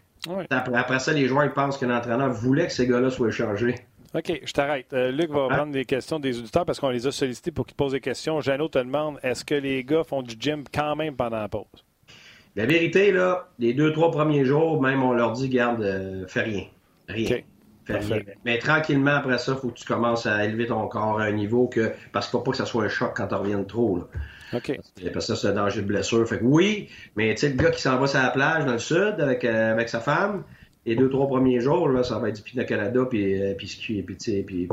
[0.50, 3.76] Après, ça, les joueurs ils pensent que l'entraîneur voulait que ces gars-là soient chargés.
[4.14, 4.92] OK, je t'arrête.
[4.94, 7.76] Euh, Luc va prendre des questions des auditeurs parce qu'on les a sollicités pour qu'ils
[7.76, 8.42] posent des questions.
[8.42, 11.86] Jeannot te demande est-ce que les gars font du gym quand même pendant la pause?
[12.56, 16.42] La vérité, là, les deux, trois premiers jours, même on leur dit garde, euh, fais
[16.42, 16.64] rien.
[17.08, 17.42] Rien.
[18.46, 21.32] Mais tranquillement, après ça, il faut que tu commences à élever ton corps à un
[21.32, 21.92] niveau que.
[22.12, 23.98] Parce qu'il ne faut pas que ça soit un choc quand tu reviens trop.
[23.98, 24.04] Là.
[24.54, 24.80] OK.
[25.14, 26.28] Parce que ça, c'est un danger de blessure.
[26.28, 28.74] Fait que oui, mais tu sais, le gars qui s'en va sur la plage dans
[28.74, 30.44] le sud avec, euh, avec sa femme,
[30.86, 33.78] les deux, trois premiers jours, là, ça va être du Pina Colada, puis, euh, puis,
[33.80, 34.70] puis, puis, puis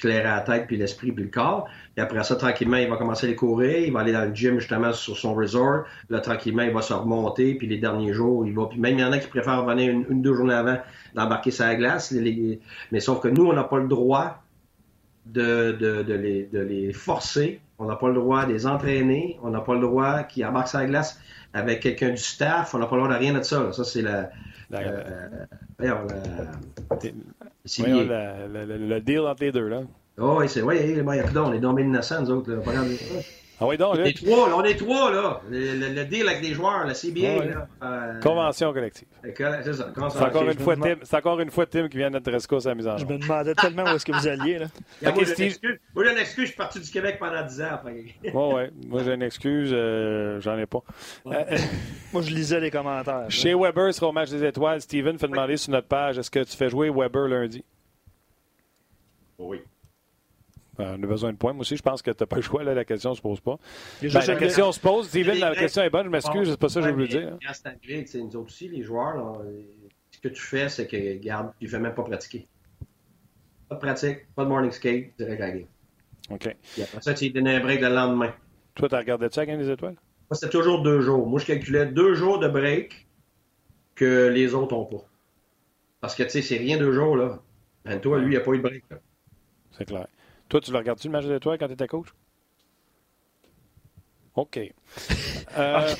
[0.00, 1.68] clairer la tête, puis l'esprit, puis le corps.
[1.96, 3.78] Et après ça, tranquillement, il va commencer à les courir.
[3.78, 5.84] Il va aller dans le gym, justement, sur son resort.
[6.08, 7.54] Là, tranquillement, il va se remonter.
[7.54, 8.66] Puis les derniers jours, il va...
[8.66, 10.78] Puis même, il y en a qui préfèrent venir une, ou deux journées avant
[11.14, 12.14] d'embarquer sur la glace.
[12.90, 14.42] Mais sauf que nous, on n'a pas le droit
[15.26, 17.60] de, de, de, les, de les forcer.
[17.78, 19.38] On n'a pas le droit de les entraîner.
[19.42, 21.20] On n'a pas le droit qu'ils embarquent sur la glace
[21.52, 22.74] avec quelqu'un du staff.
[22.74, 23.72] On n'a pas le droit de rien de ça.
[23.72, 24.30] Ça, c'est la...
[24.72, 25.44] Euh,
[27.64, 29.82] c'est le, deal entre les deux, là.
[30.18, 30.62] Oh, oui, c'est.
[30.62, 32.52] Oui, il y a on est tombés innocents, nous autres.
[32.52, 32.60] Là.
[33.62, 35.40] Ah oui, donc, on est trois, là, on est trois, là.
[35.48, 37.44] Le, le, deal avec les joueurs, bien.
[37.44, 37.68] là.
[37.82, 39.06] Euh, Convention collective.
[39.22, 39.92] C'est ça.
[40.10, 42.66] C'est encore, une fois Tim, c'est encore une fois Tim qui vient de notre rescousse
[42.66, 44.66] à la mise en Je me demandais tellement où est-ce que vous alliez, là.
[45.02, 46.44] moi, j'ai une excuse.
[46.44, 47.92] Je suis parti du Québec pendant 10 ans après.
[47.92, 48.62] Oui, oui.
[48.88, 49.70] Moi, j'ai une excuse.
[49.72, 50.82] Euh, j'en ai pas.
[51.26, 51.44] Euh,
[52.12, 53.26] moi, je lisais les commentaires.
[53.28, 54.80] Chez Weber sera au match des étoiles.
[54.80, 57.64] Steven fait demander sur notre page est-ce que tu fais jouer Weber lundi?
[59.38, 59.60] Oui.
[60.78, 61.52] Ben, on a besoin de points.
[61.52, 62.64] Moi aussi, je pense que tu n'as pas le choix.
[62.64, 63.58] Là, la question ne se pose pas.
[64.00, 65.08] Ben, la question se pose.
[65.08, 66.06] Steven, la question est bonne.
[66.06, 66.50] Je m'excuse.
[66.50, 67.38] C'est pas ça que je voulais dire.
[68.14, 69.42] Nous autres aussi, les joueurs,
[70.10, 72.48] ce que tu fais, c'est que, garde, tu ne fais même pas pratiquer.
[73.68, 75.66] Pas de pratique, pas de morning skate, direct à la game.
[76.30, 76.46] OK.
[76.46, 78.34] Et après ça, tu lui donnes un break le lendemain.
[78.74, 79.96] Toi, tu as regardé ça Game des Étoiles?
[80.30, 81.26] Moi, c'était toujours deux jours.
[81.26, 83.06] Moi, je calculais deux jours de break
[83.94, 85.04] que les autres n'ont pas.
[86.00, 87.42] Parce que, tu sais, c'est rien deux jours, là.
[87.84, 88.84] Ben, toi, lui, il n'y a pas eu de break.
[89.72, 90.06] C'est clair.
[90.52, 92.08] Toi, tu le regardes-tu le match des étoiles quand tu étais coach?
[94.34, 94.58] OK.
[95.58, 95.94] Euh...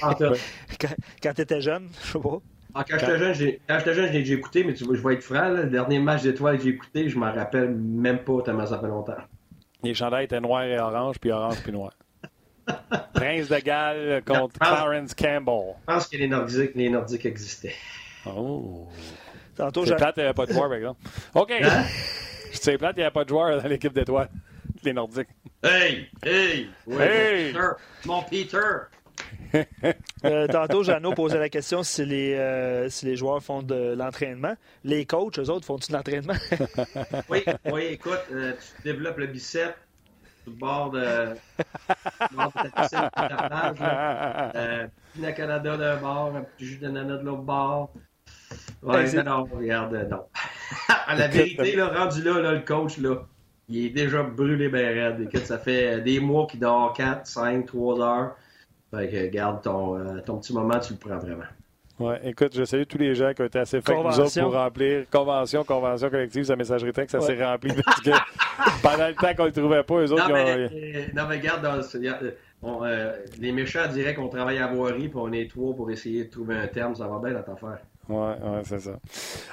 [0.00, 2.38] Quand, tu étais jeune, je sais pas.
[2.74, 5.50] Ah, quand j'étais jeune, jeune, je l'ai écouté, mais tu vois, je vais être franc,
[5.50, 8.88] le dernier match d'étoiles que j'ai écouté, je m'en rappelle même pas tellement ça fait
[8.88, 9.18] longtemps.
[9.84, 11.92] Les chandails étaient noirs et orange, puis orange puis noir.
[13.14, 15.76] Prince de Galles contre Clarence Campbell.
[15.86, 17.74] Je pense que les Nordiques, les Nordiques existaient.
[18.26, 18.88] Oh.
[19.54, 21.00] Tantôt, C'est plate, pas de joueur, par exemple.
[21.34, 21.52] OK.
[21.62, 21.84] Hein?
[22.60, 24.30] C'est plate, il n'y avait pas de joueur dans l'équipe d'étoiles.
[24.82, 25.28] Les Nordiques.
[25.62, 26.08] Hey!
[26.22, 26.68] Hey!
[26.88, 27.54] hey!
[28.04, 28.88] Mon Peter!
[30.24, 34.54] euh, tantôt, Jeannot posait la question si les, euh, si les joueurs font de l'entraînement.
[34.84, 36.34] Les coachs, eux autres, font-ils de l'entraînement?
[37.28, 39.74] oui, oui, écoute, euh, tu développes le bicep
[40.42, 44.52] sur le bord de, le bord de ta.
[44.54, 44.86] Euh,
[45.34, 47.92] Canada d'un bord, un petit jus d'ananas de l'autre bord.
[48.82, 50.24] Ouais, non, non, regarde, non.
[51.06, 53.26] à la vérité, là, rendu là, là, le coach, là,
[53.68, 55.20] il est déjà brûlé bien raide.
[55.20, 58.36] Écoute, ça fait des mois qu'il dort 4, 5, 3 heures.
[58.94, 61.44] Fait que, garde ton, euh, ton petit moment, tu le prends vraiment.
[61.98, 64.52] Ouais, écoute, je salue tous les gens qui ont été assez faits nous autres pour
[64.52, 68.10] remplir convention, convention collective, sa messagerie texte, ça s'est rempli parce que
[68.82, 70.70] pendant le temps qu'on ne le trouvait pas, eux autres, non, mais, ont...
[70.74, 75.32] euh, non, mais regarde, dans, euh, les méchants diraient qu'on travaille à voirie, puis on
[75.32, 77.78] est trois pour essayer de trouver un terme, ça va bien notre affaire.
[78.08, 78.92] Oui, ouais, c'est ça.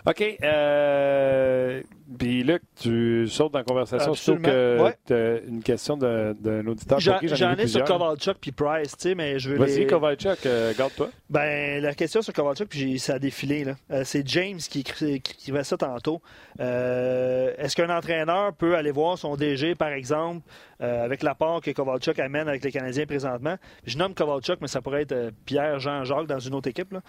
[0.06, 0.38] OK.
[0.44, 1.82] Euh,
[2.18, 4.96] puis Luc, tu sautes dans la conversation, surtout que ouais.
[5.06, 7.00] tu as une question d'un auditeur.
[7.00, 11.10] J'en ai, sur Kovalchuk puis Price, tu sais, mais je veux Vas-y, Kovalchuk, euh, garde-toi.
[11.30, 13.76] Ben, la question sur Kovalchuk, puis ça a défilé, là.
[13.92, 16.22] Euh, c'est James qui, écrivait ça tantôt.
[16.60, 20.42] Est-ce qu'un entraîneur peut aller voir son DG, par exemple,
[20.84, 23.56] avec l'apport que Kovalchuk amène avec les Canadiens présentement?
[23.86, 27.02] Je nomme Kovalchuk, mais ça pourrait être Pierre-Jean-Jacques dans une autre équipe, là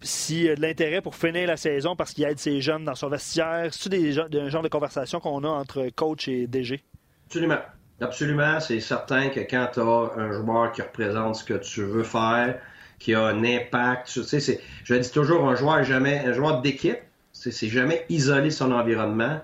[0.00, 2.94] s'il y a de l'intérêt pour finir la saison parce qu'il aide ses jeunes dans
[2.94, 3.68] son vestiaire?
[3.72, 6.82] C'est-tu un genre de conversation qu'on a entre coach et DG?
[7.26, 7.58] Absolument.
[8.00, 8.60] Absolument.
[8.60, 12.58] C'est certain que quand tu as un joueur qui représente ce que tu veux faire,
[12.98, 16.98] qui a un impact, tu sais, je dis toujours, un joueur jamais, un joueur d'équipe,
[17.32, 19.40] c'est jamais isolé son environnement.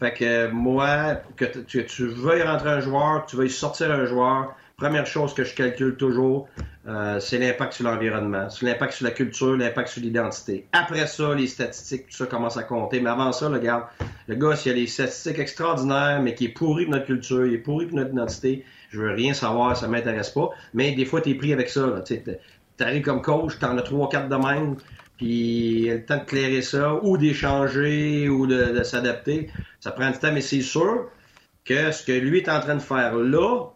[0.00, 4.06] Fait que moi, que tu, tu veuilles rentrer un joueur, que tu veuilles sortir un
[4.06, 6.48] joueur, première chose que je calcule toujours,
[6.86, 10.66] euh, c'est l'impact sur l'environnement, c'est l'impact sur la culture, l'impact sur l'identité.
[10.72, 13.00] Après ça, les statistiques, tout ça commence à compter.
[13.00, 13.84] Mais avant ça, regarde,
[14.28, 17.54] le gars, s'il a des statistiques extraordinaires, mais qui est pourri de notre culture, il
[17.54, 20.50] est pourri de notre identité, je veux rien savoir, ça m'intéresse pas.
[20.72, 22.02] Mais des fois, tu es pris avec ça.
[22.06, 22.22] Tu
[22.80, 24.36] arrives comme coach, tu en as trois, quatre de
[25.18, 29.50] puis il a le temps de clairer ça, ou d'échanger, ou de, de s'adapter.
[29.80, 31.10] Ça prend du temps, mais c'est sûr
[31.64, 33.66] que ce que lui est en train de faire là,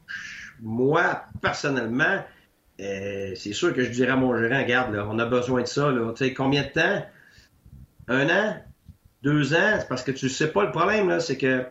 [0.62, 2.24] moi, personnellement,
[2.80, 5.90] euh, c'est sûr que je dirais à mon gérant, regarde, on a besoin de ça.
[5.90, 6.14] Là.
[6.36, 7.04] combien de temps?
[8.08, 8.56] Un an?
[9.22, 9.76] Deux ans?
[9.78, 11.66] C'est parce que tu sais pas le problème, là, c'est que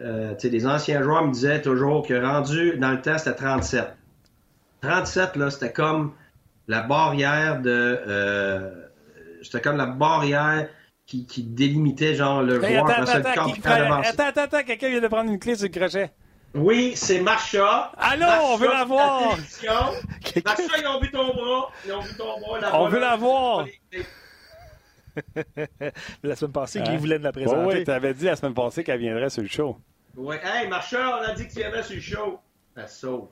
[0.00, 3.88] euh, les anciens joueurs me disaient toujours que rendu dans le temps, c'était 37.
[4.80, 6.14] 37, là, c'était comme
[6.68, 8.00] la barrière de.
[8.06, 8.79] Euh,
[9.42, 10.68] c'était comme la barrière
[11.06, 12.90] qui, qui délimitait genre le Hey, joueur.
[12.90, 15.66] attends, attends, camp qui qui attends, attends, attends, quelqu'un vient de prendre une clé sur
[15.66, 16.10] le crochet.
[16.54, 17.92] Oui, c'est Marcha.
[17.96, 19.20] Allô, Marcha, on veut la voir.
[20.44, 21.70] Marcha, ils ont vu ton bras.
[21.86, 22.80] Ils ont vu ton bras.
[22.80, 23.66] On veut la voir.
[26.22, 26.84] La semaine passée, Hein?
[26.84, 27.78] Guy voulait de la Oui, présenter.
[27.78, 29.76] oui, tu avais dit la semaine passée qu'elle viendrait sur le show.
[30.16, 30.40] Ouais.
[30.42, 32.40] Hey, Marcha, on a dit que tu viendrais sur le show.
[32.76, 33.28] Ça sauve.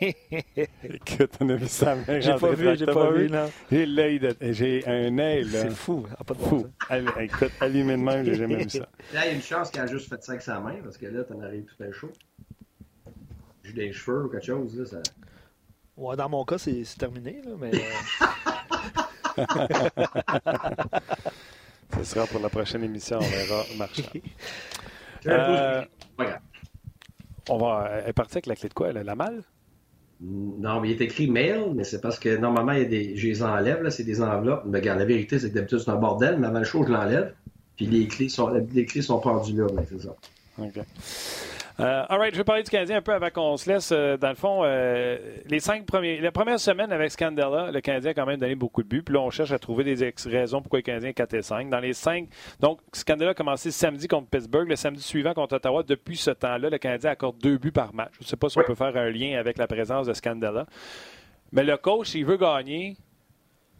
[0.00, 1.96] Écoute, on a vu ça.
[2.20, 3.50] J'ai pas vu, j'ai pas vu, non.
[3.70, 4.34] J'ai l'œil de.
[4.40, 5.60] J'ai un œil, là.
[5.62, 6.06] C'est fou.
[6.18, 6.66] ah, pas de Fou.
[7.18, 8.78] Écoute, allumé de même, j'ai jamais vu ça.
[9.14, 10.96] Là, il y a une chance qu'elle a juste fait ça avec sa main, parce
[10.96, 12.10] que là, t'en arrives tout un show.
[13.62, 14.86] J'ai des cheveux ou quelque chose, là.
[14.86, 14.98] Ça...
[15.96, 17.78] Ouais, dans mon cas, c'est terminé, là, mais euh,
[21.98, 24.02] Ce sera pour la prochaine émission, on verra Marchand.
[25.22, 25.84] J'ai un Euh.
[27.48, 27.90] On va.
[28.02, 28.88] Elle est partie avec la clé de quoi?
[28.90, 29.42] Elle a la malle?
[30.22, 33.16] Non, mais il est écrit mail, mais c'est parce que normalement, il y a des...
[33.16, 34.64] je les enlève, là, c'est des enveloppes.
[34.66, 36.92] Mais regarde, la vérité, c'est que d'habitude, c'est un bordel, mais avant le show, je
[36.92, 37.32] l'enlève.
[37.76, 40.14] Puis les clés sont, les clés sont pendues là, c'est ça.
[40.58, 40.80] OK.
[41.78, 43.90] Euh, all right, je vais parler du Canadien un peu avant qu'on se laisse.
[43.92, 48.10] Euh, dans le fond, euh, les cinq premiers, la première semaine avec Scandella, le Canadien
[48.10, 49.02] a quand même donné beaucoup de buts.
[49.02, 51.70] Puis là, on cherche à trouver des raisons pourquoi le Canadien est 4 et 5.
[51.70, 52.28] Dans les cinq,
[52.58, 55.82] donc Scandella a commencé samedi contre Pittsburgh, le samedi suivant contre Ottawa.
[55.82, 58.12] Depuis ce temps-là, le Canadien accorde deux buts par match.
[58.18, 60.66] Je ne sais pas si on peut faire un lien avec la présence de Scandella.
[61.52, 62.96] Mais le coach, s'il veut gagner,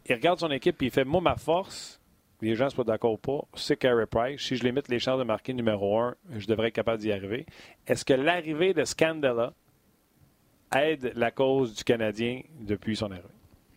[0.05, 2.00] il regarde son équipe et il fait Moi, ma force,
[2.41, 4.41] les gens pas d'accord ou pas, c'est Carey Price.
[4.41, 7.45] Si je limite les chances de marquer numéro un, je devrais être capable d'y arriver.
[7.87, 9.53] Est-ce que l'arrivée de Scandella
[10.75, 13.27] aide la cause du Canadien depuis son arrivée?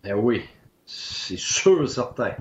[0.03, 0.43] Ben oui,
[0.87, 2.35] c'est sûr, certain.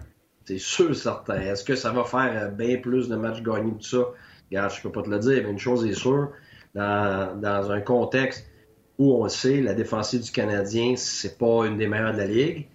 [0.46, 1.40] C'est sûr, certain.
[1.42, 4.06] Est-ce que ça va faire bien plus de matchs gagnés que ça?
[4.50, 6.32] Regarde, je peux pas te le dire, mais une chose est sûre,
[6.76, 8.46] dans, dans un contexte
[8.98, 12.68] où on sait, la défensive du Canadien, c'est pas une des meilleures de la Ligue,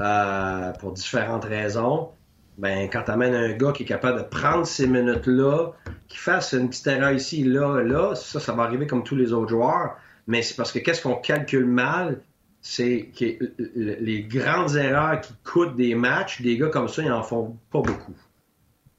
[0.00, 2.10] euh, pour différentes raisons.
[2.58, 5.72] Ben, quand tu amènes un gars qui est capable de prendre ces minutes-là,
[6.08, 9.32] qui fasse une petite erreur ici, là, là, ça, ça va arriver comme tous les
[9.32, 9.96] autres joueurs.
[10.26, 12.20] Mais c'est parce que qu'est-ce qu'on calcule mal,
[12.60, 13.24] c'est que
[13.74, 17.80] les grandes erreurs qui coûtent des matchs, des gars comme ça, ils en font pas
[17.80, 18.14] beaucoup.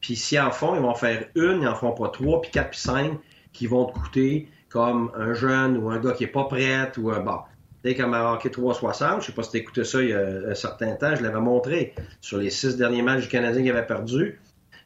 [0.02, 2.72] Puis s'ils en font, ils vont faire une, ils en font pas trois, puis quatre,
[2.72, 3.20] puis cinq,
[3.54, 7.12] qui vont te coûter comme un jeune ou un gars qui est pas prêt ou
[7.12, 7.38] un bon.
[7.84, 10.50] Sais, comme à marqué 3,60, je sais pas si tu écouté ça il y a
[10.50, 13.86] un certain temps, je l'avais montré sur les six derniers matchs du Canadien qui avait
[13.86, 14.40] perdu.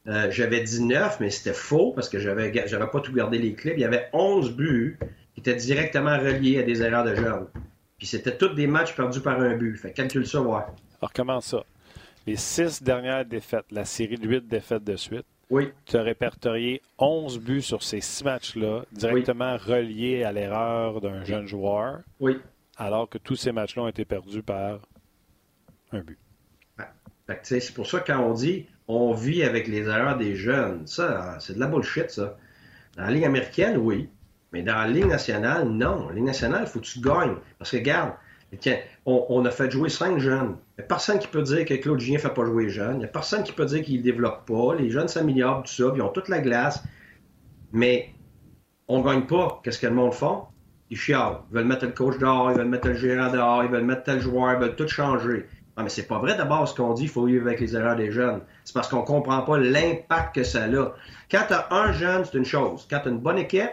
[0.07, 3.73] Euh, j'avais 19, mais c'était faux parce que j'avais j'avais pas tout gardé les clips.
[3.75, 4.97] Il y avait 11 buts
[5.33, 7.47] qui étaient directement reliés à des erreurs de jeunes.
[7.97, 9.75] Puis c'était tous des matchs perdus par un but.
[9.75, 10.61] Fait que calcule ça, ouais.
[11.01, 11.63] Alors, comment ça?
[12.25, 16.81] Les six dernières défaites, la série de huit défaites de suite, Oui, tu as répertorié
[16.97, 22.37] 11 buts sur ces six matchs-là, directement reliés à l'erreur d'un jeune joueur, oui.
[22.77, 24.79] Alors que tous ces matchs-là ont été perdus par
[25.91, 26.19] un but.
[27.27, 30.35] Fait sais, c'est pour ça que quand on dit on vit avec les erreurs des
[30.35, 32.37] jeunes, ça, c'est de la bullshit, ça.
[32.95, 34.09] Dans la Ligue américaine, oui.
[34.53, 36.07] Mais dans la Ligue nationale, non.
[36.07, 37.35] La Ligue nationale, il faut que tu gagnes.
[37.59, 38.13] Parce que, regarde,
[39.05, 40.55] on, a fait jouer cinq jeunes.
[40.77, 42.69] Il n'y a personne qui peut dire que Claude Julien ne fait pas jouer les
[42.69, 42.95] jeunes.
[42.95, 44.75] Il n'y a personne qui peut dire qu'il ne développe pas.
[44.75, 46.81] Les jeunes s'améliorent, tout ça, ils ont toute la glace.
[47.73, 48.13] Mais
[48.87, 49.59] on ne gagne pas.
[49.63, 50.43] Qu'est-ce que le monde font?
[50.89, 51.39] Ils chialent.
[51.49, 54.03] Ils veulent mettre le coach dehors, ils veulent mettre le gérant dehors, ils veulent mettre
[54.03, 55.45] tel joueur, ils veulent tout changer.
[55.77, 57.95] Non, mais c'est pas vrai d'abord ce qu'on dit, il faut vivre avec les erreurs
[57.95, 58.41] des jeunes.
[58.63, 60.93] C'est parce qu'on comprend pas l'impact que ça a.
[61.29, 62.87] Quand tu as un jeune, c'est une chose.
[62.89, 63.69] Quand tu as une bonne équipe,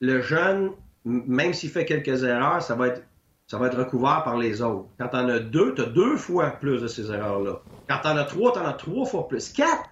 [0.00, 0.72] le jeune,
[1.04, 3.02] même s'il fait quelques erreurs, ça va être,
[3.46, 4.88] ça va être recouvert par les autres.
[4.98, 7.60] Quand tu en as deux, tu as deux fois plus de ces erreurs-là.
[7.88, 9.48] Quand tu en as trois, tu en as trois fois plus.
[9.52, 9.88] Quatre!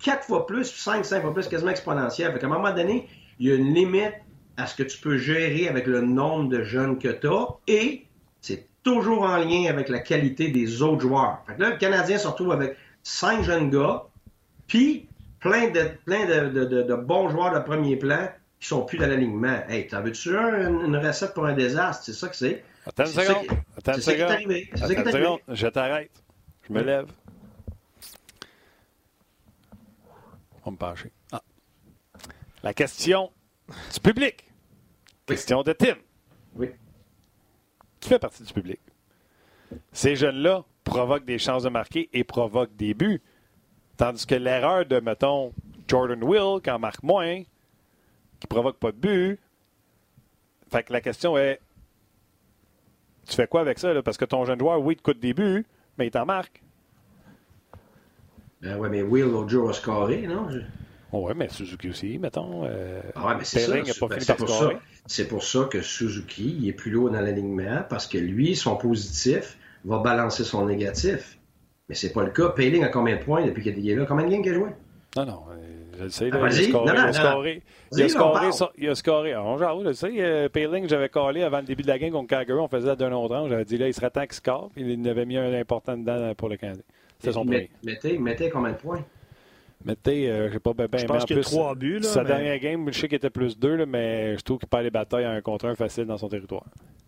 [0.00, 2.32] Quatre fois plus, cinq, cinq fois plus, quasiment exponentiel.
[2.32, 4.14] Fait qu'à un moment donné, il y a une limite
[4.58, 8.04] à ce que tu peux gérer avec le nombre de jeunes que tu as et
[8.40, 11.38] c'est toujours en lien avec la qualité des autres joueurs.
[11.46, 14.02] Fait que là, le Canadien se retrouve avec cinq jeunes gars,
[14.66, 15.08] puis
[15.40, 18.28] plein de, plein de, de- de- de bons joueurs de premier plan
[18.60, 19.60] qui sont plus dans l'alignement.
[19.68, 22.04] Hey, t'en veux-tu un- une, recette pour un désastre?
[22.04, 22.64] C'est ça que c'est.
[22.86, 23.46] Attends une seconde.
[23.46, 24.30] qui- Attends une seconde.
[24.30, 24.70] arrivé.
[24.74, 25.38] Attends une seconde.
[25.48, 26.10] Je t'arrête.
[26.68, 27.06] Je me lève.
[30.64, 31.12] On me pencher.
[31.32, 31.42] Ah.
[32.62, 33.30] La question
[33.94, 34.44] du public.
[35.28, 35.96] Question de Tim.
[36.54, 36.70] Oui.
[38.00, 38.80] Tu fais partie du public?
[39.92, 43.20] Ces jeunes-là provoquent des chances de marquer et provoquent des buts.
[43.98, 45.52] Tandis que l'erreur de, mettons,
[45.86, 47.42] Jordan Will, qui en marque moins,
[48.40, 49.40] qui provoque pas de but.
[50.70, 51.60] Fait que la question est
[53.26, 53.92] tu fais quoi avec ça?
[53.92, 54.02] Là?
[54.02, 55.66] Parce que ton jeune joueur, oui, te coûte des buts,
[55.98, 56.62] mais il t'en marque.
[58.62, 60.48] Ben ouais, mais Will, l'autre jour, a scoré, non?
[61.12, 62.64] Ouais, mais Suzuki aussi, mettons.
[62.64, 63.72] euh, Ah ouais, mais c'est ça.
[64.08, 64.64] Ben, c'est pour ça.
[65.06, 68.76] C'est pour ça que Suzuki, il est plus lourd dans l'alignement parce que lui, son
[68.76, 71.38] positif va balancer son négatif.
[71.88, 72.50] Mais c'est pas le cas.
[72.50, 74.04] Payling a combien de points depuis qu'il est là?
[74.06, 74.68] Combien de games qu'il a joué?
[75.16, 75.42] Non, non.
[75.50, 75.56] euh,
[75.98, 76.28] Je le sais.
[76.30, 76.86] Ah, il a scoré.
[76.86, 77.62] Non, non, il a scoré.
[78.76, 79.30] Il a scoré.
[79.30, 80.12] Il a genre, je le sais.
[80.18, 82.58] euh, Payling, j'avais collé avant le début de la game contre Calgary.
[82.60, 84.68] On faisait 2 autre J'avais dit là, il serait temps qu'il score.
[84.74, 86.82] Puis il avait mis un important dedans pour le Canadien.
[87.18, 87.70] C'était son premier.
[87.82, 89.02] Met- Mettez, mettez combien de points?
[89.84, 91.74] Mettez, euh, je sais pas, ben, Je mais pense en qu'il y a plus, trois
[91.74, 91.98] buts.
[92.00, 94.68] Là, Sa mais- dernière game, je sais qu'il était plus 2, mais je trouve qu'il
[94.68, 96.64] perd les batailles à un contre un facile dans son territoire.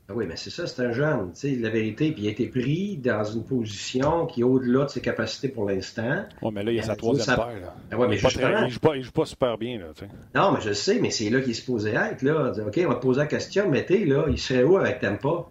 [0.09, 1.31] Ah oui, mais c'est ça, c'est un jeune.
[1.35, 4.85] Tu sais, la vérité, puis il a été pris dans une position qui est au-delà
[4.87, 6.25] de ses capacités pour l'instant.
[6.43, 7.47] Ouais, mais là, il y a Euh, sa ça- troisième paire.
[7.61, 7.75] Là.
[7.93, 8.25] Ah ouais, mais il,
[8.67, 9.79] il, joue pas, il joue pas super bien.
[9.79, 9.87] Là.
[10.35, 12.23] Non, mais je le sais, mais c'est là qu'il est supposé être.
[12.23, 12.51] Là.
[12.51, 15.47] Dire, OK, on va te poser la question, mettez, là, il serait où avec Tampa?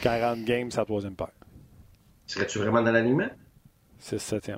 [0.00, 1.28] 40 games, sa troisième paire.
[2.26, 3.28] Serais-tu vraiment dans l'alignement?
[4.00, 4.56] 6-7e.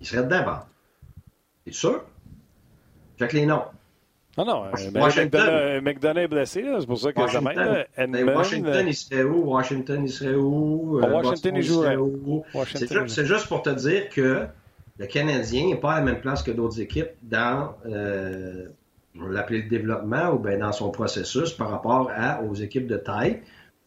[0.00, 0.56] Il serait dedans, bon.
[1.64, 2.04] T'es sûr?
[3.18, 3.64] Check les noms.
[4.38, 4.64] Non, non.
[4.64, 7.56] euh, ben, McDonough, est blessé, c'est pour ça que ça m'aide.
[7.56, 9.52] Ben, Edmund, Washington, il serait où?
[9.52, 10.98] Washington, il serait où?
[10.98, 11.96] Euh, Washington, il jouerait.
[11.96, 12.42] où?
[12.64, 14.46] C'est juste, c'est pour te dire que
[14.98, 18.68] le Canadien n'est pas à la même place que d'autres équipes dans, euh,
[19.20, 22.96] on l'appeler le développement ou bien dans son processus par rapport à, aux équipes de
[22.96, 23.42] taille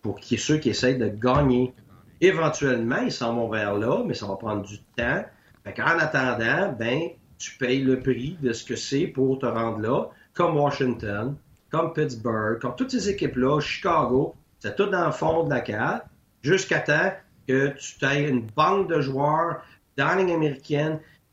[0.05, 1.73] pour qui ceux qui essayent de gagner.
[2.21, 5.25] Éventuellement, ils s'en vont vers là, mais ça va prendre du temps.
[5.63, 9.79] Fait qu'en attendant, ben, tu payes le prix de ce que c'est pour te rendre
[9.79, 11.35] là, comme Washington,
[11.71, 16.03] comme Pittsburgh, comme toutes ces équipes-là, Chicago, c'est tout dans le fond de la carte,
[16.43, 17.11] jusqu'à temps
[17.47, 19.63] que tu aies une banque de joueurs
[19.97, 20.23] dans la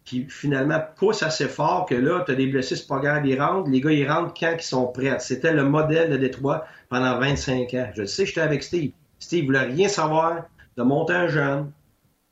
[0.05, 3.41] qui finalement poussent assez fort que là, tu as des blessés, c'est pas grave, ils
[3.41, 3.71] rentrent.
[3.71, 5.17] Les gars, ils rentrent quand ils sont prêts.
[5.21, 7.88] C'était le modèle de Détroit pendant 25 ans.
[7.95, 8.93] Je le sais, j'étais avec Steve.
[9.19, 10.45] Steve voulait rien savoir
[10.77, 11.71] de monter un jeune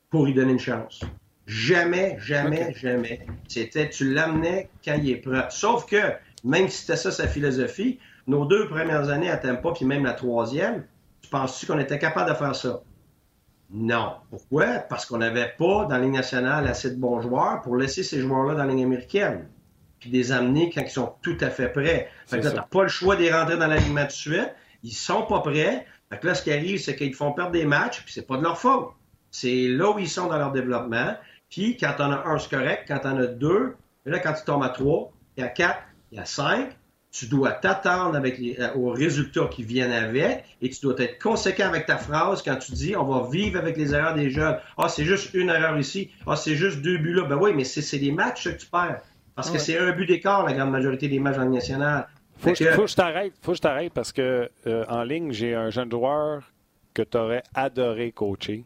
[0.09, 1.01] pour lui donner une chance.
[1.47, 3.25] Jamais, jamais, jamais.
[3.47, 5.47] C'était, tu l'amenais quand il est prêt.
[5.49, 9.85] Sauf que, même si c'était ça sa philosophie, nos deux premières années à Tampa, puis
[9.85, 10.85] même la troisième,
[11.21, 12.81] tu penses-tu qu'on était capable de faire ça?
[13.73, 14.15] Non.
[14.29, 14.79] Pourquoi?
[14.89, 18.19] Parce qu'on n'avait pas dans la Ligue nationale assez de bons joueurs pour laisser ces
[18.19, 19.47] joueurs-là dans la Ligue américaine.
[19.99, 22.09] Puis les amener quand ils sont tout à fait prêts.
[22.25, 24.53] Fait que là, t'as pas le choix de les rentrer dans l'alignement de suite.
[24.83, 25.85] Ils sont pas prêts.
[26.09, 28.37] Fait que là, ce qui arrive, c'est qu'ils font perdre des matchs, puis c'est pas
[28.37, 28.89] de leur faute.
[29.29, 31.15] C'est là où ils sont dans leur développement.
[31.49, 32.85] Puis quand on a un, c'est correct.
[32.87, 35.83] Quand on a deux, et là, quand tu tombes à trois, il y a quatre,
[36.11, 36.75] il y a cinq,
[37.11, 41.21] tu dois t'attendre avec les, euh, aux résultats qui viennent avec et tu dois être
[41.21, 44.57] conséquent avec ta phrase quand tu dis on va vivre avec les erreurs des jeunes.
[44.77, 46.09] Ah, c'est juste une erreur ici.
[46.25, 47.23] Ah, c'est juste deux buts là.
[47.25, 49.01] Ben oui, mais c'est c'est des matchs que tu perds.
[49.35, 52.07] Parce que c'est un but d'écart, la grande majorité des matchs en Ligue nationale.
[52.37, 53.33] Faut, que- que- faut que je t'arrête.
[53.41, 56.43] Faut que je t'arrête parce que euh, en ligne, j'ai un jeune joueur
[56.93, 58.63] que tu aurais adoré coacher.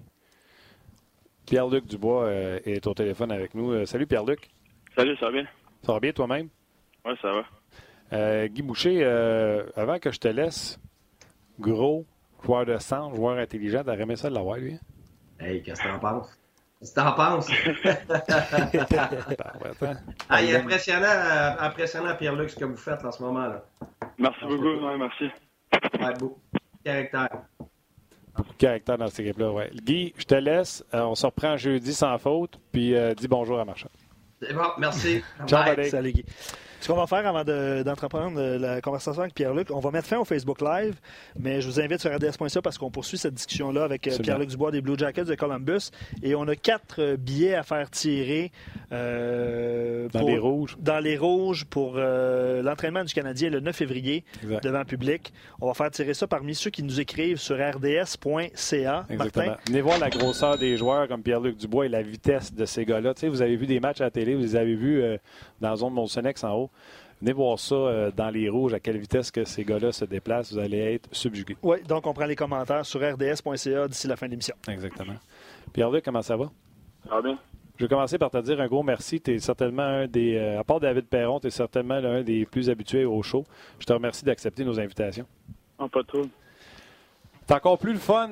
[1.45, 3.71] Pierre-Luc Dubois euh, est au téléphone avec nous.
[3.71, 4.49] Euh, salut Pierre-Luc.
[4.95, 5.45] Salut, ça va bien?
[5.85, 6.47] Ça va bien toi-même?
[7.05, 7.43] Oui, ça va.
[8.13, 10.79] Euh, Guy Boucher, euh, avant que je te laisse,
[11.59, 12.05] gros,
[12.43, 14.73] joueur de centre, joueur intelligent, t'aurais aimé ça de l'avoir, lui?
[14.73, 14.79] hein?
[15.45, 16.29] Hey, qu'est-ce que t'en penses?
[16.79, 17.49] Qu'est-ce que t'en penses?
[20.29, 23.63] Ah, il est impressionnant, euh, impressionnant, Pierre-Luc, ce que vous faites en ce moment là.
[24.17, 25.29] Merci beaucoup, ouais, merci.
[25.99, 26.37] Ouais, beau.
[26.83, 27.29] Caractère.
[28.37, 29.71] Beaucoup de caractère dans cette équipe-là, ouais.
[29.73, 30.83] Guy, je te laisse.
[30.93, 33.89] Euh, on se reprend jeudi sans faute, puis euh, dis bonjour à Marchand.
[34.41, 35.23] C'est bon, merci.
[35.47, 35.73] Ciao.
[35.89, 36.25] Salut Guy.
[36.85, 40.05] Ce qu'on va faire avant de- d'entreprendre euh, la conversation avec Pierre-Luc, on va mettre
[40.07, 40.93] fin au Facebook Live,
[41.35, 44.15] mais je vous invite sur RDS.ca parce qu'on poursuit cette discussion-là avec euh.
[44.21, 45.89] Pierre-Luc Dubois des Blue Jackets de Columbus
[46.21, 48.51] et on a quatre euh, billets à faire tirer
[48.91, 50.77] euh, Dans pour- les rouges.
[50.79, 54.63] dans les rouges pour euh, l'entraînement du Canadien le 9 février Exact.
[54.63, 55.33] devant le public.
[55.61, 59.05] On va faire tirer ça parmi ceux qui nous écrivent sur rds.ca.
[59.17, 59.57] Martin?
[59.67, 63.13] Venez voir la grosseur des joueurs comme Pierre-Luc Dubois et la vitesse de ces gars-là.
[63.23, 65.17] Vous avez vu des matchs à la télé, vous les avez vus euh,
[65.61, 66.69] dans la zone Molsonex en haut.
[67.21, 70.51] Venez voir ça euh, dans les rouges, à quelle vitesse que ces gars-là se déplacent.
[70.51, 71.55] Vous allez être subjugués.
[71.63, 74.55] Oui, donc on prend les commentaires sur rds.ca d'ici la fin de l'émission.
[74.67, 75.15] Exactement.
[75.71, 76.51] Pierre-Luc, comment ça va?
[77.07, 77.39] Ça va bien?
[77.77, 79.19] Je vais commencer par te dire un gros merci.
[79.19, 82.45] Tu es certainement un des, euh, à part David Perron, tu es certainement l'un des
[82.45, 83.43] plus habitués au show.
[83.79, 85.25] Je te remercie d'accepter nos invitations.
[85.79, 86.21] Non, pas trop.
[87.47, 88.27] C'est encore plus le fun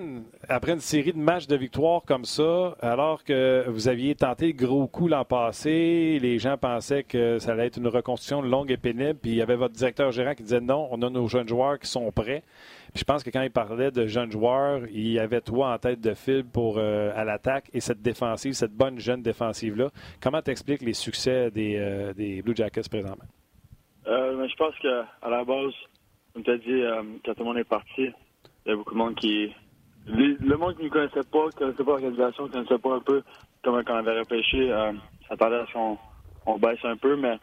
[0.50, 4.54] après une série de matchs de victoire comme ça, alors que vous aviez tenté le
[4.54, 6.18] gros coup l'an passé.
[6.20, 9.20] Les gens pensaient que ça allait être une reconstruction longue et pénible.
[9.22, 11.78] Puis il y avait votre directeur gérant qui disait non, on a nos jeunes joueurs
[11.78, 12.42] qui sont prêts.
[12.92, 15.78] Puis je pense que quand il parlait de jeunes joueurs, il y avait toi en
[15.78, 19.90] tête de fil pour euh, à l'attaque et cette défensive, cette bonne jeune défensive-là.
[20.24, 23.26] Comment t'expliques les succès des, euh, Blue Jackets présentement?
[24.08, 25.74] Euh, je pense qu'à la base,
[26.34, 26.82] comme tu dit,
[27.24, 28.10] quand tout le monde est parti,
[28.66, 29.54] il y a beaucoup de monde qui.
[30.08, 32.96] le monde qui ne connaissait pas, qui ne connaissait pas l'organisation, qui ne connaissait pas
[32.96, 33.24] un peu
[33.64, 34.92] comment on avait repêché, euh,
[35.28, 35.98] s'attendait à ce qu'on
[36.46, 37.38] on baisse un peu, mais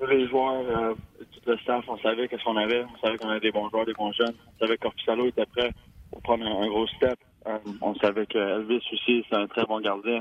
[0.00, 2.84] nous, les joueurs, euh, tout le staff, on savait qu'est-ce qu'on avait.
[2.84, 4.34] On savait qu'on avait des bons joueurs, des bons jeunes.
[4.54, 5.70] On savait que Corpusalo était prêt
[6.10, 7.18] pour prendre un, gros step.
[7.46, 10.20] Euh, on savait que Elvis aussi, c'est un très bon gardien.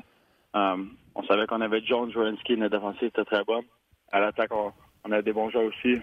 [0.55, 0.77] Euh,
[1.15, 3.65] on savait qu'on avait Jones, Jorensky, notre défensive était très bonne.
[4.11, 4.71] À l'attaque, on,
[5.11, 6.01] avait des bons joueurs aussi.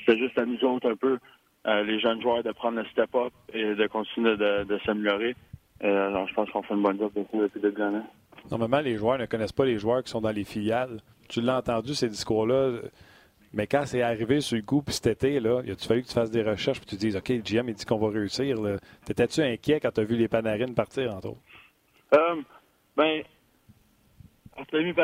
[0.00, 1.18] C'était juste à nous autres un peu,
[1.64, 5.34] les jeunes joueurs, de prendre le step up et de continuer de, s'améliorer.
[5.82, 8.02] alors, je pense qu'on fait une bonne job depuis le début de.
[8.50, 11.00] Normalement, les joueurs ne connaissent pas les joueurs qui sont dans les filiales.
[11.28, 12.80] Tu l'as entendu, ces discours-là.
[13.52, 16.08] Mais quand c'est arrivé sur le coup, puis cet été, là, il a fallu que
[16.08, 18.08] tu fasses des recherches, puis tu te dises, OK, le GM, il dit qu'on va
[18.08, 18.56] réussir.
[19.04, 21.40] T'étais-tu inquiet quand tu as vu les Panarines partir, entre autres?
[22.14, 22.36] Euh,
[22.96, 23.22] ben,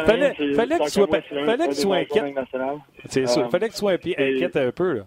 [0.05, 2.35] fallait, fallait que tu sois, fallait que tu sois inquiet.
[3.07, 3.45] C'est sûr.
[3.45, 5.07] Euh, fallait que tu sois inquiet un peu, là.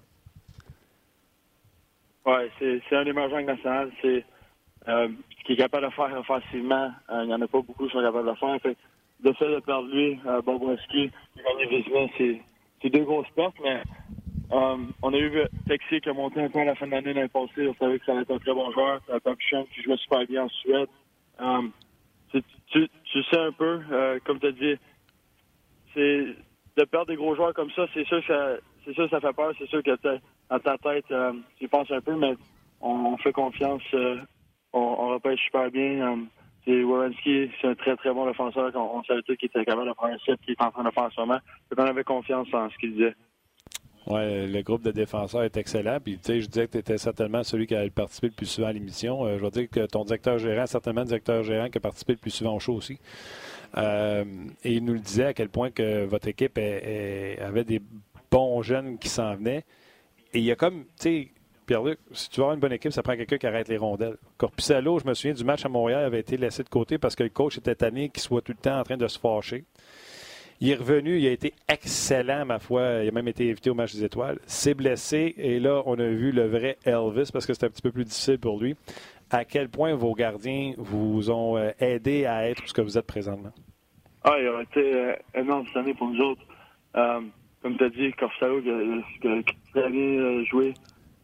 [2.26, 3.92] Oui, c'est un meilleurs nationaux.
[4.02, 4.26] C'est
[4.88, 6.92] euh, ce qu'il est capable de faire offensivement.
[7.10, 8.62] Euh, il n'y en a pas beaucoup qui sont capables de faire.
[8.62, 8.78] Fait,
[9.22, 12.42] de fait de perdre lui, euh, Bobrovski, qui c'est
[12.82, 13.84] c'est deux grosses pertes, mais
[14.54, 15.32] euh, on a eu
[15.68, 17.68] Texier qui a monté un peu à la fin de l'année l'année passée.
[17.68, 19.02] On savait que ça allait être un très bon joueur.
[19.02, 20.88] Papuchan qui jouait super bien en Suède.
[21.42, 21.68] Euh,
[22.32, 24.76] tu, tu, sais un peu, euh, comme tu as dit,
[25.94, 26.26] c'est
[26.80, 29.52] de perdre des gros joueurs comme ça, c'est sûr que c'est sûr ça fait peur.
[29.60, 29.92] C'est sûr que
[30.50, 31.14] dans ta tête,
[31.58, 32.36] tu penses un peu, mais
[32.82, 33.84] on, fait confiance.
[33.94, 36.20] on, on repêche super bien.
[36.66, 38.72] C'est Wierenski, c'est un très très bon défenseur.
[38.76, 40.92] On, savait tout qu'il était capable de prendre un set qu'il est en train de
[40.92, 41.40] faire en ce moment.
[41.78, 43.16] on avait confiance en ce qu'il disait.
[44.10, 46.00] Oui, le groupe de défenseurs est excellent.
[46.04, 48.48] Puis, tu sais, je disais que tu étais certainement celui qui a participé le plus
[48.48, 49.24] souvent à l'émission.
[49.24, 52.14] Euh, je veux dire que ton directeur gérant, certainement le directeur gérant qui a participé
[52.14, 53.00] le plus souvent au show aussi.
[53.78, 54.26] Euh,
[54.64, 57.82] et il nous le disait à quel point que votre équipe avait des
[58.32, 59.64] bons jeunes qui s'en venaient.
[60.34, 61.28] Et il y a comme, tu sais,
[61.68, 64.18] Pierre-Luc, si tu veux avoir une bonne équipe, ça prend quelqu'un qui arrête les rondelles.
[64.40, 67.22] Corpusalo, je me souviens du match à Montréal, avait été laissé de côté parce que
[67.22, 69.66] le coach était tanné qu'il soit tout le temps en train de se fâcher.
[70.62, 73.04] Il est revenu, il a été excellent, ma foi.
[73.04, 74.40] Il a même été invité au match des étoiles.
[74.46, 77.82] S'est blessé et là, on a vu le vrai Elvis parce que c'était un petit
[77.82, 78.76] peu plus difficile pour lui.
[79.32, 83.06] À quel point vos gardiens vous ont euh, aidé à être ce que vous êtes
[83.06, 83.54] présentement?
[84.24, 86.42] Ah, il a été euh, énorme cette année pour nous autres.
[86.96, 87.22] Euh,
[87.62, 89.42] comme tu as dit, Corpusalo qui a
[89.72, 90.74] très bien joué.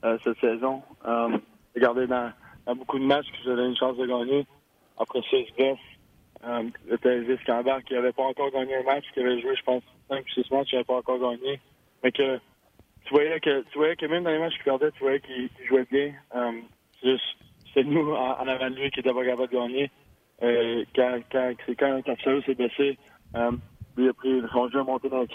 [0.06, 0.84] Euh, cette saison.
[1.08, 1.36] Euh,
[1.74, 2.32] regardé dans,
[2.76, 4.46] beaucoup de matchs que j'avais une chance de gagner.
[5.00, 5.76] Après ça, il.
[6.48, 9.64] Euh, le Elvis Cambert qui n'avait pas encore gagné un match, qui avait joué, je
[9.64, 11.60] pense, 5 ou 6 matchs, il n'avait pas encore gagné.
[12.04, 12.38] Mais que
[13.06, 15.50] tu voyais que tu voyais que même dans les matchs qu'il perdait, tu voyais qu'il
[15.68, 16.14] jouait bien.
[16.36, 17.18] Euh,
[17.74, 19.92] c'est nous en, avant de lui qui n'était pas capable de gagner.
[20.44, 22.02] Euh, quand quand c'est quand
[22.46, 22.98] s'est blessé,
[23.36, 23.52] euh,
[23.98, 25.28] lui a pris son jeu à monter dans le.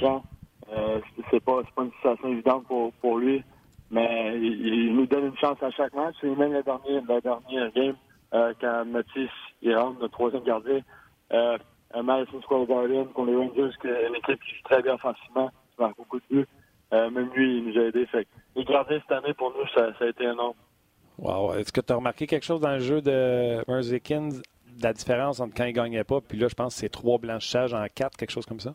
[0.72, 1.00] Euh,
[1.30, 3.42] c'est pas c'est pas une situation évidente pour pour lui.
[3.90, 6.14] Mais il, nous donne une chance à chaque match.
[6.22, 7.96] Et même la dernière, game,
[8.30, 9.30] quand Mathis
[9.62, 10.80] il rentre, notre troisième gardien,
[11.32, 11.58] euh,
[11.92, 15.82] un Madison Square Garden contre les Rangers, une équipe qui joue très bien offensivement, qui
[15.82, 16.46] marque beaucoup de buts.
[16.92, 18.06] Euh, même lui, il nous a aidé.
[18.06, 18.26] Fait
[18.56, 20.56] les gardiens cette année, pour nous, ça, ça a été énorme.
[21.18, 21.54] Wow.
[21.54, 24.30] Est-ce que tu as remarqué quelque chose dans le jeu de Merzikins,
[24.82, 27.18] la différence entre quand il ne gagnait pas, puis là, je pense que c'est trois
[27.18, 28.74] blanchissages en quatre, quelque chose comme ça?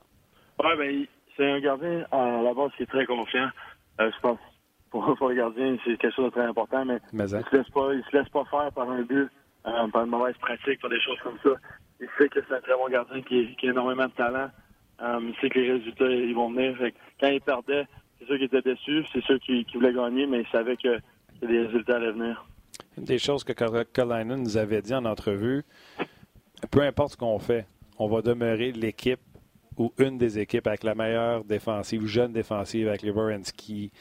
[0.64, 3.50] Oui, ben, c'est un gardien à la base qui est très confiant.
[4.00, 4.40] Euh, je pense
[4.92, 7.94] pour, le gardien, c'est quelque chose de très important, mais, il ne se, laisse pas,
[7.94, 9.30] il se laisse pas faire par un but,
[9.66, 11.50] euh, par une mauvaise pratique, par des choses comme ça.
[12.00, 14.50] Il sait que c'est un très bon gardien qui, a énormément de talent.
[15.02, 16.78] Euh, il sait que les résultats ils vont venir.
[17.20, 17.86] quand il perdait,
[18.20, 21.00] c'est sûr qu'il était déçu, c'est sûr qu'il voulait gagner, mais il savait que,
[21.42, 22.46] les résultats allaient venir.
[22.98, 25.64] Une des choses que Colin nous avait dit en entrevue,
[26.72, 27.68] peu importe ce qu'on fait,
[28.00, 29.20] on va demeurer l'équipe
[29.78, 33.92] ou une des équipes avec la meilleure défensive ou jeune défensive avec les Wierenski,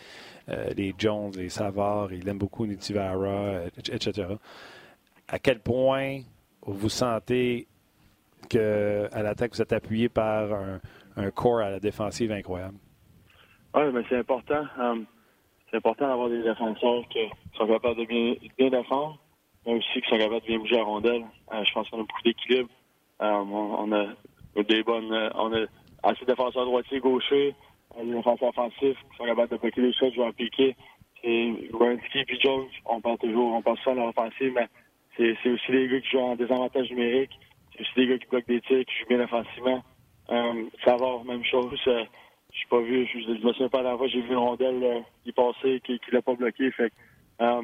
[0.49, 4.29] euh, les Jones, les Savard, il aime beaucoup Nitivara, etc.
[5.27, 6.21] À quel point
[6.63, 7.67] vous sentez
[8.47, 10.53] qu'à l'attaque, vous êtes appuyé par
[11.17, 12.77] un, corps à la défensive incroyable?
[13.75, 14.65] Oui, mais c'est important.
[14.79, 14.97] Euh,
[15.71, 17.21] c'est important d'avoir des défenseurs qui
[17.57, 19.19] sont capables de bien, défendre,
[19.67, 21.25] mais aussi qui sont capables de bien bouger la rondelle.
[21.53, 22.71] Euh, je pense qu'on a beaucoup d'équilibre.
[23.21, 24.07] on, a
[24.63, 25.31] des bonnes.
[25.35, 25.67] on a
[26.05, 27.55] assez de défenseurs droitiers, gauchers,
[28.03, 30.77] les défenseurs offensifs qui sont capables de bloquer les shots, jouer en piqué.
[31.23, 34.69] C'est Wierenski et Jones, on parle toujours, on pense ça à l'offensive, mais
[35.17, 37.39] c'est aussi des gars qui jouent en désavantage numérique.
[37.77, 39.83] C'est des gars qui bloquent des tirs, qui jouent bien offensivement.
[40.31, 41.81] Euh, Savard, même chose.
[41.87, 42.05] Euh,
[42.53, 44.83] je suis pas vu, je, ne me souviens pas la fois, j'ai vu une rondelle
[44.83, 46.71] euh, qui passait, qui, qui l'a pas bloqué.
[47.41, 47.63] Euh,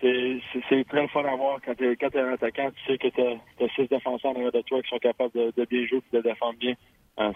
[0.00, 3.20] c'est très fun à voir quand tu es, es, un attaquant, tu sais que tu
[3.20, 6.58] as, six défenseurs derrière de toi qui sont capables de, bien jouer et de défendre
[6.58, 6.74] bien.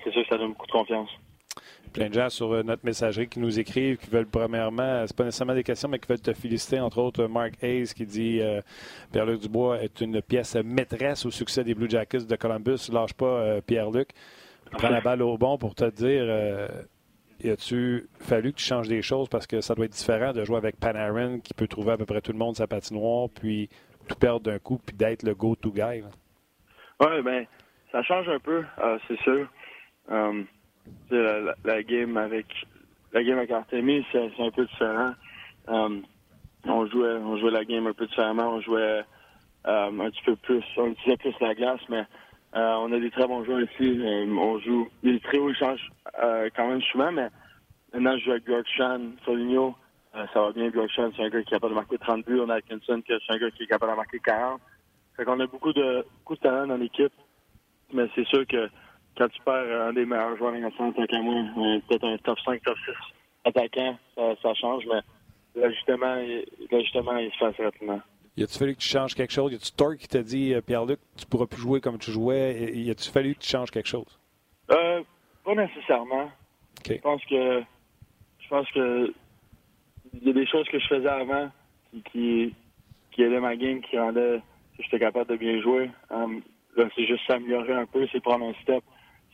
[0.05, 1.11] C'est sûr que ça donne beaucoup de confiance
[1.93, 5.25] plein de gens sur euh, notre messagerie qui nous écrivent, qui veulent premièrement, c'est pas
[5.25, 8.61] nécessairement des questions, mais qui veulent te féliciter, entre autres Mark Hayes qui dit euh,
[9.13, 12.91] Pierre-Luc Dubois est une pièce maîtresse au succès des Blue Jackets de Columbus.
[12.93, 14.11] Lâche pas euh, Pierre-Luc.
[14.73, 16.25] Il prend la balle au bon pour te dire
[17.45, 20.57] as-tu fallu que tu changes des choses parce que ça doit être différent de jouer
[20.57, 23.69] avec Panarin qui peut trouver à peu près tout le monde sa patinoire, puis
[24.09, 26.03] tout perdre d'un coup, puis d'être le go-to guy?
[27.01, 27.47] Oui, ben,
[27.91, 29.49] ça change un peu, euh, c'est sûr.
[30.11, 30.43] Euh,
[31.11, 32.47] la, game avec
[33.13, 35.13] la game avec Artemis, c'est un peu différent.
[35.69, 36.01] Euh,
[36.65, 39.03] on jouait on jouait la game un peu différemment, on jouait
[39.65, 42.05] un petit peu plus, on utilisait plus la glace, mais
[42.55, 44.01] on a des très bons joueurs ici.
[44.29, 47.29] on joue les trios changent quand même souvent, mais
[47.93, 49.75] maintenant je joue avec Bjorkshan, Soligno,
[50.13, 50.69] ça va bien.
[50.71, 52.41] Bjorkshan, c'est un gars qui est capable de marquer 30 buts.
[52.41, 54.61] On a Atkinson, c'est un gars qui est capable de marquer 40.
[55.17, 57.13] Fait qu'on a beaucoup de, beaucoup de talent dans l'équipe.
[57.93, 58.69] Mais c'est sûr que
[59.17, 61.35] quand tu perds un des meilleurs joueurs en tant qu'à moi,
[61.89, 62.93] peut-être un top 5, top 6
[63.45, 66.17] attaquant, ça, change, mais l'ajustement,
[66.71, 68.01] l'ajustement, il se fait assez rapidement.
[68.37, 69.53] Y a-tu fallu que tu changes quelque chose?
[69.53, 72.73] Y a-tu Torque qui t'a dit, euh, Pierre-Luc, tu pourras plus jouer comme tu jouais?
[72.73, 74.19] Y a-tu fallu que tu changes quelque chose?
[74.71, 75.03] Euh,
[75.45, 76.31] pas nécessairement.
[76.87, 77.63] Je pense que
[78.41, 79.13] je pense que
[80.15, 81.51] il y a des choses que je faisais avant
[81.91, 82.55] qui, qui,
[83.13, 84.41] qui aidaient ma game, qui rendaient
[84.77, 85.91] que j'étais capable de bien jouer.
[86.11, 86.43] Um,
[86.75, 88.83] c'est juste s'améliorer un peu, c'est prendre un step.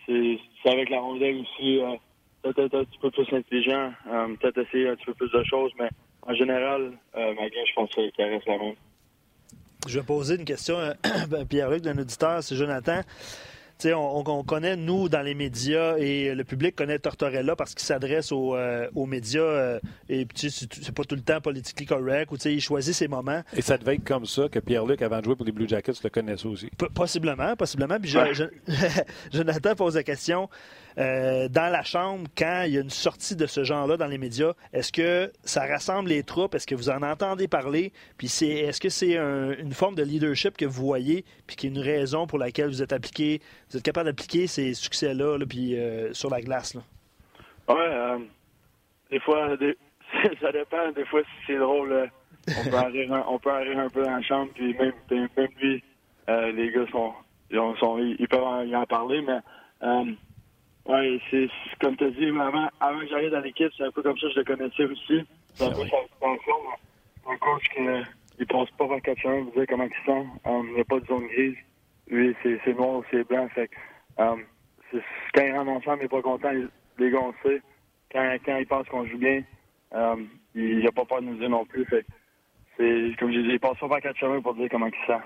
[0.08, 1.94] C'est avec la rondelle aussi, euh,
[2.42, 5.44] peut-être être un petit peu plus intelligent, um, peut-être essayer un petit peu plus de
[5.44, 5.88] choses, mais
[6.22, 8.74] en général, euh, ma game, je pense qu'elle reste la même.
[9.86, 10.94] Je vais poser une question à
[11.48, 13.02] Pierre-Luc, d'un auditeur, c'est Jonathan.
[13.84, 18.32] On, on, connaît, nous, dans les médias, et le public connaît Tortorella parce qu'il s'adresse
[18.32, 22.60] aux, euh, aux, médias, euh, et c'est pas tout le temps politiquement correct, ou il
[22.60, 23.42] choisit ses moments.
[23.56, 25.92] Et ça devait être comme ça que Pierre-Luc, avant de jouer pour les Blue Jackets,
[26.02, 26.68] le connaissait aussi.
[26.94, 27.98] possiblement, possiblement.
[28.00, 28.14] Puis
[29.32, 30.48] Jonathan pose la question
[30.98, 34.18] euh, dans la chambre, quand il y a une sortie de ce genre-là dans les
[34.18, 36.56] médias, est-ce que ça rassemble les troupes?
[36.56, 37.92] Est-ce que vous en entendez parler?
[38.16, 41.78] Puis est-ce que c'est une forme de leadership que vous voyez, puis qui est une
[41.78, 43.40] raison pour laquelle vous êtes appliqué,
[43.70, 46.74] vous êtes capable d'appliquer ces succès-là, puis euh, sur la glace?
[46.74, 46.80] Là?
[47.68, 48.18] Ouais, euh,
[49.10, 49.56] des fois,
[50.40, 50.90] ça dépend.
[50.96, 52.10] Des fois, si c'est drôle,
[52.48, 55.48] on peut, en rire un, on peut un peu dans la chambre, puis même, même
[55.60, 55.82] lui,
[56.26, 57.12] les gars sont,
[57.50, 59.38] ils, sont, ils peuvent en, en parler, mais
[60.88, 61.48] oui, c'est
[61.80, 64.26] comme tu as dit, avant, avant que j'arrive dans l'équipe, c'est un peu comme ça
[64.28, 65.26] que je le connaissais aussi.
[65.54, 65.96] C'est un peu sa
[67.30, 70.26] Un coach qui ne passe pas 24 heures, vous dire comment il sent.
[70.46, 71.56] Um, il n'y a pas de zone grise.
[72.08, 73.46] Lui, c'est noir ou c'est blanc.
[73.54, 73.68] Fait
[74.16, 74.42] um,
[75.34, 76.52] quand il rentre ensemble, il n'est pas content.
[76.98, 77.60] Les gars, on sait.
[78.10, 79.42] Quand, quand il pense qu'on joue bien,
[79.92, 81.84] um, il n'a pas peur de nous dire non plus.
[81.84, 82.06] Fait
[82.78, 85.22] c'est comme je disais, il passe pas 24 heures pour dire comment il sent.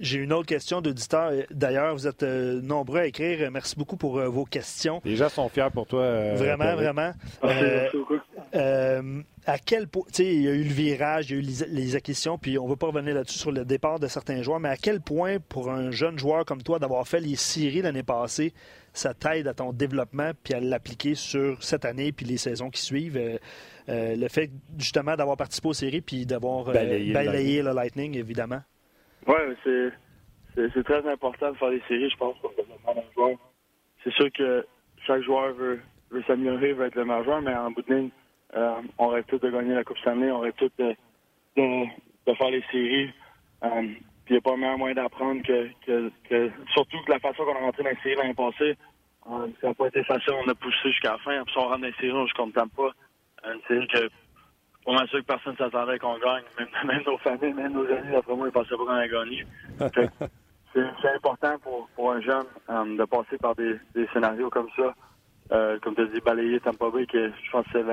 [0.00, 1.32] J'ai une autre question d'auditeur.
[1.50, 3.50] D'ailleurs, vous êtes euh, nombreux à écrire.
[3.50, 5.00] Merci beaucoup pour euh, vos questions.
[5.04, 6.02] Les gens sont fiers pour toi.
[6.02, 7.12] Euh, vraiment, vraiment.
[9.44, 11.66] à quel point, tu sais, il y a eu le virage, il y a eu
[11.68, 14.60] les, acquisitions, puis on ne va pas revenir là-dessus sur le départ de certains joueurs,
[14.60, 18.04] mais à quel point, pour un jeune joueur comme toi, d'avoir fait les séries l'année
[18.04, 18.52] passée,
[18.92, 22.82] ça t'aide à ton développement, puis à l'appliquer sur cette année, puis les saisons qui
[22.82, 23.20] suivent.
[23.88, 28.60] le fait, justement, d'avoir participé aux séries, puis d'avoir balayé, le Lightning, évidemment?
[29.26, 29.92] Oui, c'est,
[30.54, 33.36] c'est, très important de faire des séries, je pense, pour le joueur.
[34.02, 34.66] C'est sûr que
[35.06, 38.10] chaque joueur veut, veut s'améliorer, veut être le meilleur mais en bout de ligne,
[38.54, 40.94] euh, on rêve tous de gagner la Coupe Stanley, on rêve tous de,
[41.56, 43.10] de, faire les séries.
[43.64, 43.82] Euh,
[44.24, 47.56] puis il n'y a pas meilleur moyen d'apprendre que, que, surtout que la façon qu'on
[47.56, 48.76] a rentré dans les séries l'année passée,
[49.30, 51.78] euh, ça n'a pas été facile, on a poussé jusqu'à la fin, puis on rentre
[51.78, 52.90] dans les séries, on ne compte pas.
[54.84, 56.44] Pour m'assurer que personne ne s'attendait qu'on gagne.
[56.84, 59.46] Même, nos familles, même nos amis, après moi, ils ne pensaient pas qu'on allait gagner.
[60.74, 64.94] c'est important pour, pour un jeune um, de passer par des, des scénarios comme ça.
[65.52, 67.84] Euh, comme tu as dit, balayer Tampa Bay, que je pense que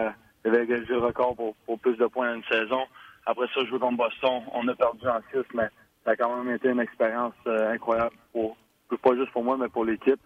[0.43, 2.83] c'est égalisé le record pour, pour, plus de points dans une saison.
[3.25, 4.41] Après ça, je joue contre Boston.
[4.53, 5.67] On a perdu en 6, mais
[6.05, 8.55] ça a quand même été une expérience euh, incroyable, pour,
[9.01, 10.19] pas juste pour moi, mais pour l'équipe.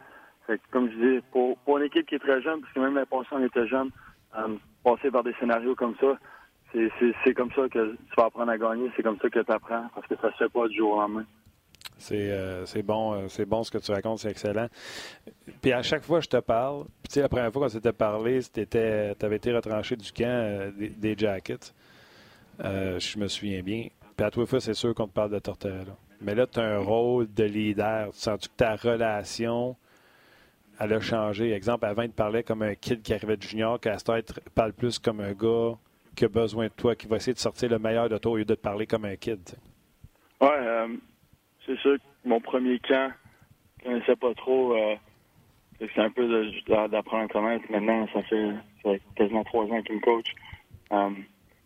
[0.71, 3.05] Comme je dis, pour, pour une équipe qui est très jeune, parce que même la
[3.09, 3.89] on était jeune,
[4.37, 6.17] um, passer par des scénarios comme ça,
[6.73, 9.87] c'est comme ça que tu vas apprendre à gagner, c'est comme ça que tu apprends,
[9.93, 11.25] parce que ça se fait pas du jour au lendemain.
[11.97, 14.67] C'est euh, bon, euh, c'est bon ce que tu racontes, c'est excellent.
[15.61, 18.39] Puis à chaque fois que je te parle, puis la première fois qu'on s'était parlé,
[18.41, 18.61] tu
[19.21, 21.73] avais été retranché du camp euh, des, Jackets.
[22.59, 23.87] je me souviens bien.
[24.17, 25.95] Puis à toi, fois, c'est sûr qu'on te parle de Tortorella.
[26.21, 28.11] Mais là, tu as un rôle de leader.
[28.11, 29.75] Tu sens -tu que ta relation,
[30.79, 31.51] elle a changé?
[31.51, 34.05] Exemple, avant, il te comme un kid qui arrivait de junior, qu'à ce
[34.55, 35.77] parle plus comme un gars
[36.15, 38.37] qui a besoin de toi, qui va essayer de sortir le meilleur de toi au
[38.37, 39.39] lieu de te parler comme un kid.
[40.41, 40.87] Oui, euh,
[41.65, 43.11] c'est sûr que mon premier camp,
[43.83, 44.75] je ne connaissais pas trop.
[44.75, 44.95] Euh,
[45.79, 47.65] c'est un peu d'apprendre à connaître.
[47.69, 50.27] Maintenant, ça fait, quasiment trois ans qu'il me coach.
[50.91, 51.09] Euh,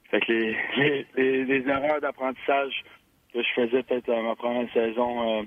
[0.10, 1.06] fait que les,
[1.46, 2.84] les, erreurs d'apprentissage
[3.34, 5.46] que je faisais peut-être ma première saison,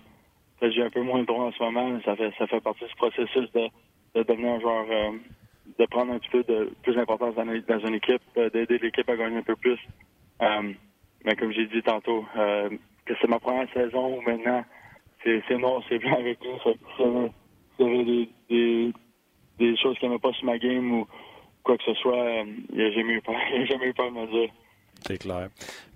[0.62, 1.98] j'ai un peu moins de droit en ce moment.
[2.04, 3.68] Ça fait, ça fait partie du processus de,
[4.14, 4.86] devenir un joueur
[5.78, 9.16] de prendre un petit peu de plus d'importance dans, dans, une équipe, d'aider l'équipe à
[9.16, 9.78] gagner un peu plus.
[11.24, 14.64] mais comme j'ai dit tantôt, que c'est ma première saison ou maintenant,
[15.24, 16.50] c'est noir, c'est blanc avec lui.
[17.76, 18.92] S'il des, des,
[19.58, 21.06] des choses qui n'aimaient pas sur ma game ou
[21.62, 23.34] quoi que ce soit, il n'a jamais eu peur,
[23.68, 24.50] jamais eu peur de me dire.
[25.06, 25.48] C'est clair.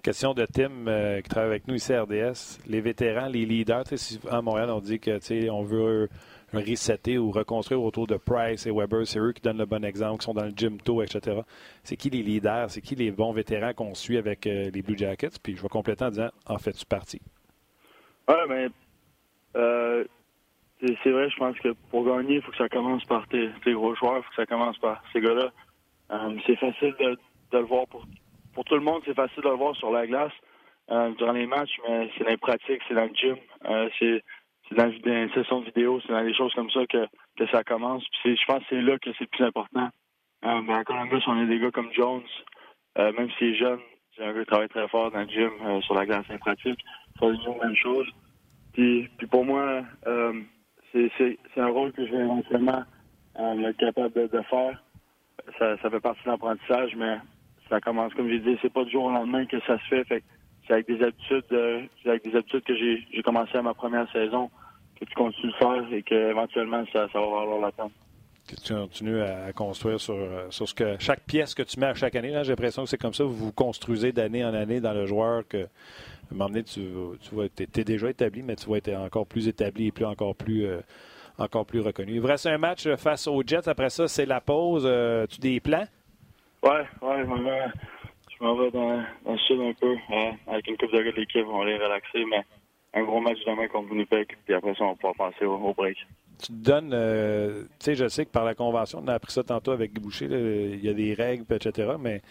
[0.03, 2.61] Question de Tim euh, qui travaille avec nous ici à RDS.
[2.67, 3.85] Les vétérans, les leaders,
[4.31, 5.19] à Montréal, on dit que
[5.51, 6.09] on veut
[6.53, 9.07] resetter ou reconstruire autour de Price et Weber.
[9.07, 11.41] C'est eux qui donnent le bon exemple, qui sont dans le gym tôt, etc.
[11.83, 12.71] C'est qui les leaders?
[12.71, 15.39] C'est qui les bons vétérans qu'on suit avec euh, les Blue Jackets?
[15.43, 17.21] Puis je vais compléter en disant en fais-tu partie?
[18.29, 18.69] Oui, mais
[19.57, 20.05] euh,
[20.81, 23.95] c'est vrai, je pense que pour gagner, il faut que ça commence par tes, gros
[23.95, 25.51] joueurs, il faut que ça commence par ces gars-là.
[26.47, 27.19] c'est facile de,
[27.53, 28.05] le voir pour
[28.55, 30.33] pour tout le monde, c'est facile de le voir sur la glace
[30.91, 33.89] euh, durant les matchs, mais c'est dans les pratiques, c'est dans le gym, euh,
[34.69, 37.07] c'est dans une session de vidéo, c'est dans des choses comme ça que,
[37.37, 38.05] que ça commence.
[38.23, 39.91] Puis je pense que c'est là que c'est le plus important.
[40.45, 42.23] Euh, mais en Columbus, on a des gars comme Jones,
[42.99, 43.81] euh, même s'il est jeune,
[44.17, 46.81] c'est un gars qui travaille très fort dans le gym, euh, sur la glace, pratique.
[47.23, 48.07] Une même chose.
[48.73, 49.83] Puis, puis pour moi,
[50.93, 52.85] c'est un rôle que je vais éventuellement
[53.39, 54.83] être capable de, faire.
[55.59, 57.19] Ça, ça fait partie de l'apprentissage, mais
[57.69, 60.05] ça commence, comme j'ai dit, c'est pas du jour au lendemain que ça se fait.
[60.05, 60.25] fait
[60.67, 64.51] c'est avec des habitudes, euh, avec des habitudes que j'ai, commencé à ma première saison,
[64.99, 67.91] que tu continues de faire et qu'éventuellement ça, ça va valoir la peine.
[68.49, 71.87] Que tu continues à construire sur, euh, sur ce que chaque pièce que tu mets
[71.87, 72.33] à chaque année.
[72.43, 75.47] J'ai l'impression que c'est comme ça, vous vous construisez d'année en année dans le joueur
[75.49, 76.81] que à un moment donné, tu,
[77.21, 80.35] tu vas, es déjà établi, mais tu vas être encore plus établi et plus encore
[80.35, 80.81] plus euh,
[81.39, 82.13] encore plus reconnu.
[82.13, 83.69] Il vous reste un match face aux Jets.
[83.69, 84.89] Après ça, c'est la pause.
[85.29, 85.87] tu des plans?
[86.63, 87.25] Ouais, ouais,
[88.39, 89.97] je m'en vais dans, le sud un peu,
[90.47, 92.45] avec une coupe de gars de l'équipe, on va aller relaxer, mais
[92.95, 95.97] un gros match demain contre Winnipeg, puis après ça, on va pouvoir passer au, break.
[96.41, 99.33] Tu te donnes, euh, tu sais, je sais que par la convention, on a appris
[99.33, 102.23] ça tantôt avec Boucher, il y a des règles, etc., mais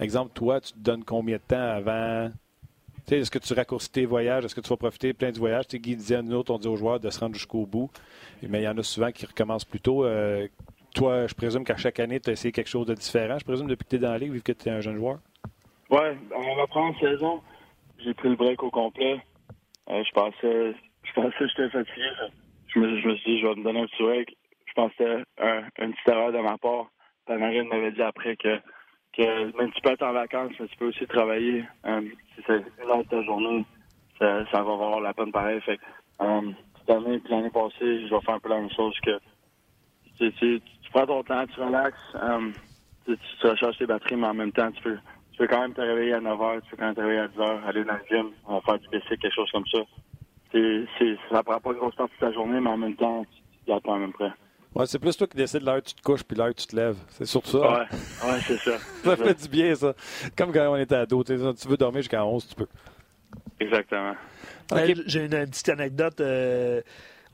[0.00, 2.30] exemple, toi, tu te donnes combien de temps avant
[3.16, 4.44] est-ce que tu raccourcis tes voyages?
[4.44, 5.66] Est-ce que tu vas profiter plein du voyage?
[5.68, 7.90] Guy disait à nous autres, on dit aux joueurs de se rendre jusqu'au bout.
[8.42, 10.04] Mais il y en a souvent qui recommencent plus tôt.
[10.04, 10.46] Euh,
[10.94, 13.38] toi, je présume qu'à chaque année, tu as essayé quelque chose de différent.
[13.38, 14.96] Je présume depuis que tu es dans la ligue, vu que tu es un jeune
[14.96, 15.18] joueur?
[15.90, 16.00] Oui,
[16.34, 17.42] en ma première saison,
[17.98, 19.20] j'ai pris le break au complet.
[19.90, 20.74] Euh, je pensais
[21.04, 22.10] je pensais que j'étais fatigué.
[22.68, 24.36] Je me, je me, suis dit, je vais me donner un petit break.
[24.66, 26.86] Je pensais c'était une petite erreur de ma part.
[27.28, 28.58] Marine m'avait dit après que,
[29.16, 31.64] que même si tu peux être en vacances, mais tu peux aussi travailler.
[31.86, 32.02] Euh,
[32.34, 33.64] si c'est une heure de ta journée,
[34.18, 35.60] ça, va avoir la peine pareil.
[35.62, 35.78] Fait
[36.20, 39.18] euh, cette année et l'année passée, je vais faire un peu la même chose que
[40.18, 42.50] tu, tu prends ton temps, tu relaxes, euh,
[43.06, 44.98] tu, tu, recharges tes batteries, mais en même temps, tu peux,
[45.38, 47.20] tu peux quand même te réveiller à 9 h, tu peux quand même te réveiller
[47.20, 48.30] à 10 h, aller dans le gym,
[48.64, 49.78] faire du PC, quelque chose comme ça.
[50.50, 53.40] C'est, c'est, ça prend pas grosse partie de ta journée, mais en même temps, tu,
[53.40, 54.32] tu gardes quand même prêt.
[54.74, 56.66] Ouais, c'est plus toi qui décides l'heure où tu te couches puis l'heure où tu
[56.66, 56.96] te lèves.
[57.10, 57.58] C'est surtout ça.
[57.58, 58.78] Ouais, ouais c'est ça.
[59.04, 59.94] ça fait du bien, ça.
[60.36, 61.22] Comme quand on était ado.
[61.22, 62.66] Tu veux dormir jusqu'à 11, tu peux.
[63.60, 64.14] Exactement.
[65.06, 66.20] J'ai une, petite anecdote.
[66.20, 66.80] Euh,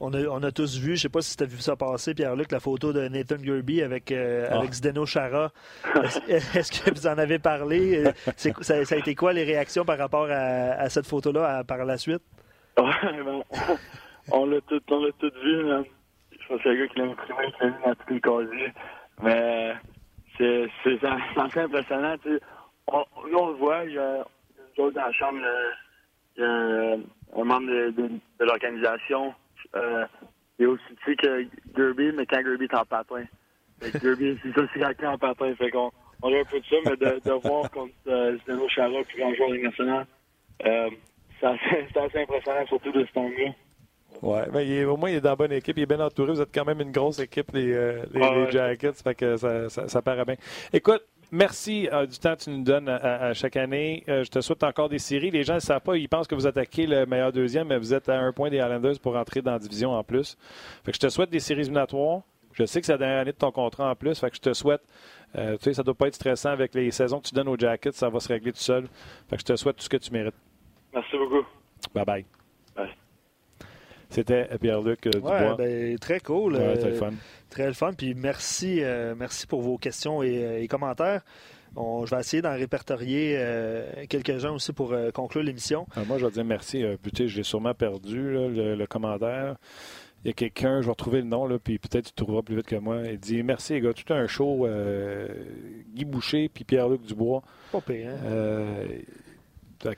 [0.01, 2.51] on a, tous vu, je ne sais pas si tu as vu ça passer, Pierre-Luc,
[2.53, 4.59] la photo de Nathan Gerby avec, euh, ah.
[4.59, 5.51] avec Zdeno Chara.
[6.29, 8.05] Est-ce que vous en avez parlé?
[8.37, 12.23] Ça, ça, a été quoi les réactions par rapport à, cette photo-là par la suite?
[12.83, 13.43] Ben,
[14.33, 15.67] on l'a tout, on tout vu.
[16.33, 18.21] Je pense que c'est le gars qui l'a imprimé, qui l'a mis dans tous les
[18.21, 18.73] casiers.
[19.23, 19.75] Mais
[20.39, 22.17] c'est, c'est, assez impressionnant.
[22.23, 22.41] Tu
[22.87, 24.25] on, nous, on le voit, il y a
[24.77, 25.39] dans la chambre,
[26.37, 29.35] il y a un, membre de, de l'organisation
[29.75, 30.05] euh,
[30.59, 31.47] il a aussi, tu sais, que
[31.77, 33.25] Gerby, mais quand Gerby est en patin.
[34.03, 34.67] Gerby, c'est ça,
[34.99, 35.55] c'est en patin.
[35.57, 35.91] Fait qu'on
[36.23, 39.19] on a un peu de ça, mais de, de voir contre euh, Zdeno Chara, plus
[39.19, 40.07] grand joueur de nationale,
[40.65, 40.91] euh,
[41.41, 43.51] c'est assez, assez, impressionnant, surtout de ce temps-là.
[44.23, 45.77] Oui, mais au moins, il est dans la bonne équipe.
[45.77, 46.33] Il est bien entouré.
[46.33, 48.93] Vous êtes quand même une grosse équipe, les, euh, les, les Jackets.
[49.03, 50.37] Fait que ça, ça, ça paraît bien.
[50.73, 51.03] Écoute,
[51.35, 54.05] Merci euh, du temps que tu nous donnes à, chaque année.
[54.09, 55.33] Euh, je te souhaite encore des séries.
[55.33, 57.93] Les gens ne savent pas, ils pensent que vous attaquez le meilleur deuxième, mais vous
[57.93, 60.39] êtes à un point des Islanders pour entrer dans la division en plus.
[60.85, 62.21] Fait que je te souhaite des séries éliminatoires.
[62.53, 64.17] Je sais que c'est la dernière année de ton contrat en plus.
[64.17, 64.83] Fait que je te souhaite.
[65.35, 67.49] Euh, tu sais, ça ne doit pas être stressant avec les saisons que tu donnes
[67.49, 67.91] aux Jackets.
[67.91, 68.87] Ça va se régler tout seul.
[69.29, 70.37] Fait que je te souhaite tout ce que tu mérites.
[70.95, 71.45] Merci beaucoup.
[71.93, 72.95] Bye bye.
[74.15, 75.57] C'était Pierre-Luc Dubois.
[75.57, 76.55] Ben, très cool.
[76.55, 77.11] Ouais, fun.
[77.51, 77.93] Très le fun.
[77.95, 81.23] Puis merci, euh, merci pour vos questions et, euh, commentaires.
[81.77, 85.89] je vais essayer d'en répertorier euh, quelques-uns aussi pour conclure l'émission.
[86.07, 86.85] moi, je vais dire merci.
[87.03, 89.57] putain, je l'ai sûrement perdu, le, commentaire.
[90.23, 92.55] Il y a quelqu'un, je vais retrouver le nom, là, puis peut-être tu trouveras plus
[92.55, 93.03] vite que moi.
[93.11, 93.93] Il dit Merci, les gars.
[93.93, 94.69] Tout un show.
[95.93, 97.43] Guy Boucher puis Pierre-Luc Dubois.
[97.73, 98.87] Pas pire, hein?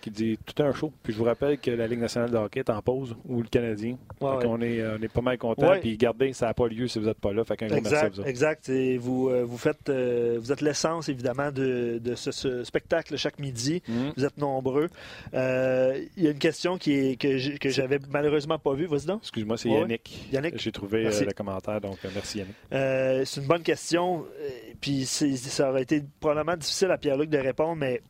[0.00, 0.92] Qui dit tout un show.
[1.02, 3.48] Puis je vous rappelle que la Ligue nationale de hockey est en pause, ou le
[3.48, 3.96] Canadien.
[4.20, 4.46] Ouais, ouais.
[4.46, 5.68] on, est, on est pas mal content.
[5.70, 5.80] Ouais.
[5.80, 7.44] Puis gardez, ça n'a pas lieu si vous n'êtes pas là.
[7.44, 8.68] Fait qu'un gros merci à Exact, exact.
[8.68, 13.16] Et vous, euh, vous, faites, euh, vous êtes l'essence, évidemment, de, de ce, ce spectacle
[13.16, 13.82] chaque midi.
[13.88, 14.12] Mhm.
[14.16, 14.88] Vous êtes nombreux.
[15.34, 18.86] Euh, Il y a une question qui est, que j'avais malheureusement pas vue.
[18.86, 19.20] Vas-y donc.
[19.22, 19.68] Excuse-moi, c'est.
[19.68, 20.28] Yannick.
[20.32, 20.58] Yannick.
[20.58, 22.54] J'ai trouvé euh, le commentaire, donc euh, merci Yannick.
[22.72, 24.24] Euh, c'est une bonne question.
[24.40, 24.48] Euh,
[24.80, 28.00] Puis ça aurait été probablement difficile à Pierre-Luc de répondre, mais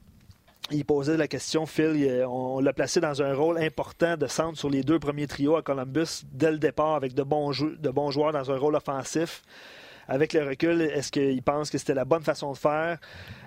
[0.71, 4.59] il posait la question, Phil, il- on, l'a placé dans un rôle important de centre
[4.59, 7.91] sur les deux premiers trios à Columbus dès le départ avec de bons, jou- de
[7.91, 9.43] bons joueurs dans un rôle offensif.
[10.09, 12.99] Avec le recul, est-ce qu'il pense que c'était la bonne façon de faire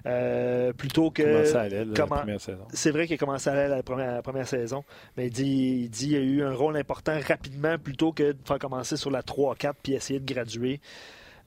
[0.06, 1.24] euh, plutôt que...
[1.24, 2.66] Comment ça allait la comment- première saison?
[2.74, 4.84] C'est vrai qu'il a commencé à aller la première, la première saison,
[5.16, 8.34] mais il dit, il dit qu'il y a eu un rôle important rapidement plutôt que
[8.34, 10.82] de faire commencer sur la 3-4 puis essayer de graduer.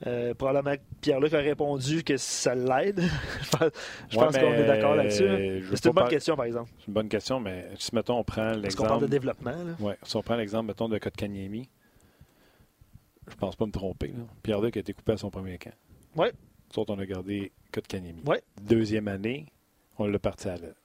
[0.05, 2.99] Euh, probablement que Pierre-Luc a répondu que ça l'aide.
[3.41, 3.49] je
[4.17, 5.23] pense Ouais, qu'on est d'accord là-dessus.
[5.27, 5.37] hein.
[5.39, 6.71] euh, C'est une bonne par- question, par exemple.
[6.79, 9.35] C'est une bonne question, mais si, mettons, on prend Parce qu'on parle de l'exemple.
[9.43, 9.51] développement.
[9.51, 9.75] là.
[9.79, 11.69] Ouais, si on prend l'exemple, mettons, de Kotkaniemi,
[13.29, 14.13] je pense pas me tromper.
[14.41, 15.71] Pierre-Luc a été coupé à son premier camp.
[16.17, 16.23] Nous
[16.81, 18.23] autres, on a gardé Kotkaniemi.
[18.25, 18.41] Ouais.
[18.61, 19.45] Deuxième année,
[19.97, 20.75] on l'a parti à l'aile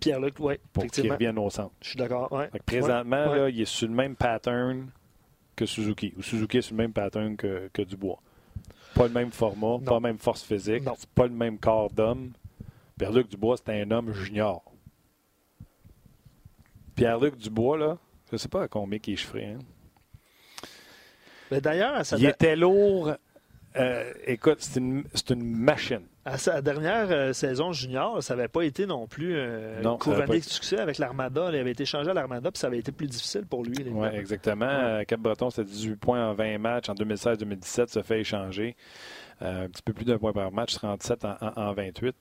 [0.00, 1.74] Pierre-Luc, oui, pour qu'il revienne au centre.
[1.82, 2.30] Je suis d'accord.
[2.32, 2.48] ouais.
[2.64, 3.38] Présentement, Ouais.
[3.38, 4.90] là, il est sur le même pattern
[5.54, 6.12] que Suzuki.
[6.16, 8.18] Ou Suzuki est sur le même pattern que, que Dubois.
[8.96, 12.32] Pas le même format, pas la même force physique, c'est pas le même corps d'homme.
[12.98, 14.62] Pierre-Luc Dubois, c'est un homme junior.
[16.94, 17.98] Pierre-Luc Dubois, là,
[18.32, 19.44] je sais pas à combien il est chiffré.
[19.46, 19.58] Hein.
[21.50, 23.12] Mais D'ailleurs, Il était lourd.
[23.78, 25.04] Euh, écoute, c'est une,
[25.44, 26.00] machine.
[26.24, 30.38] à sa dernière euh, saison junior, ça n'avait pas été non plus euh, Non, couronné
[30.38, 31.50] de succès avec l'Armada.
[31.52, 33.74] Il avait été changé à l'Armada, puis ça avait été plus difficile pour lui.
[33.90, 34.66] Oui, exactement.
[34.68, 36.88] Euh, Cap-Breton, c'était 18 points en 20 matchs.
[36.88, 38.76] En 2016-2017, ça fait échanger.
[39.40, 42.16] Un petit peu plus d'un point par match, 37 en, en- en 28.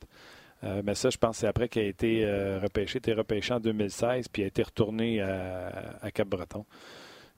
[0.64, 2.94] Euh, mais ça, je pense que c'est après qu'il a été euh, repêché.
[2.94, 6.66] Il a été repêché en 2016, puis il a été retourné à, à Cap-Breton.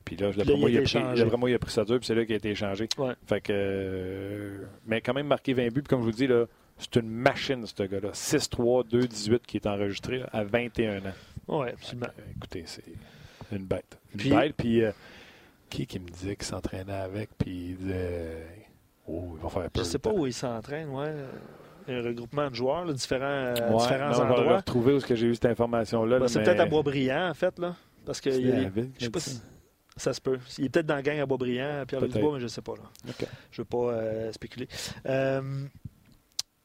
[0.08, 2.16] Puis là, d'après il moi, a il a pris- a pris ça dur, puis c'est
[2.16, 2.88] là qu'il a été échangé.
[2.98, 3.14] Ouais.
[3.28, 5.82] Fait que, euh, mais quand même marqué 20 buts.
[5.82, 6.46] Puis comme je vous dis, là,
[6.78, 8.10] c'est une machine, ce gars-là.
[8.14, 11.14] 6-3, 2-18 qui est enregistré là, à 21 ans.
[11.50, 12.08] Oui, absolument.
[12.38, 12.84] Écoutez, c'est
[13.52, 13.98] une bête.
[14.14, 14.92] Une Puis- bête, puis euh,
[15.70, 18.46] qui qui me disait qu'il s'entraînait avec, puis il disait
[19.10, 19.84] Oh, il va faire Je peur.
[19.84, 21.14] ne sais pas où il s'entraîne, ouais.
[21.90, 24.58] Un regroupement de joueurs, là, différents, euh, Ouais, différents non, je vais le endroits.
[24.58, 26.20] retrouver où j'ai eu cette information-là.
[26.20, 27.76] Là, c'est mais- peut-être à Boisbriand, en fait, là.
[28.06, 28.40] Parce que je
[29.00, 29.42] sais pas si-
[29.98, 30.14] ça.
[30.14, 30.40] se peut.
[30.58, 32.08] Il est peut-être dans la gang à Boisbriand, à Peut-être.
[32.08, 33.14] Dubois, mais je ne sais pas, là.
[33.52, 34.68] Je ne veux pas euh, spéculer.
[35.06, 35.42] Euh,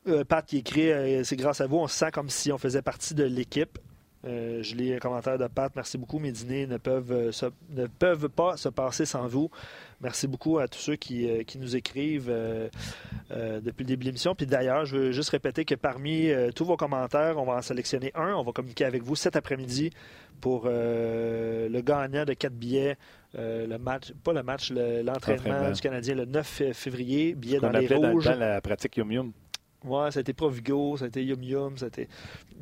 [0.08, 0.90] euh, Pat qui écrit
[1.24, 3.78] C'est grâce à vous, on se sent comme si on faisait partie de l'équipe.
[4.24, 5.72] Je lis un commentaire de Pat.
[5.74, 6.20] Merci beaucoup.
[6.20, 9.50] Mes dîners ne peuvent, se- ne peuvent pas se passer sans vous.
[10.00, 12.32] Merci beaucoup à tous ceux qui, qui nous écrivent
[13.30, 14.34] depuis le début de l'émission.
[14.36, 18.12] Puis d'ailleurs, je veux juste répéter que parmi tous vos commentaires, on va en sélectionner
[18.14, 18.34] un.
[18.34, 19.90] On va communiquer avec vous cet après-midi
[20.40, 22.96] pour le gagnant de quatre billets.
[23.38, 27.34] Euh, le match, pas le match, le- l'entraînement du Canadien le 9 février.
[27.34, 28.24] Billet dans les appelait dans rouges.
[28.24, 29.32] temps la pratique Yum Yum.
[29.84, 32.08] Ouais, ça a été Provigo, ça a été Yum Yum, ça a été,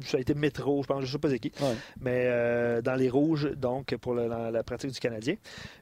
[0.06, 1.52] ça a été Métro, je pense, je sais pas c'est qui.
[1.60, 1.74] Ouais.
[2.00, 5.34] Mais euh, dans les rouges, donc, pour le- la, la pratique du Canadien.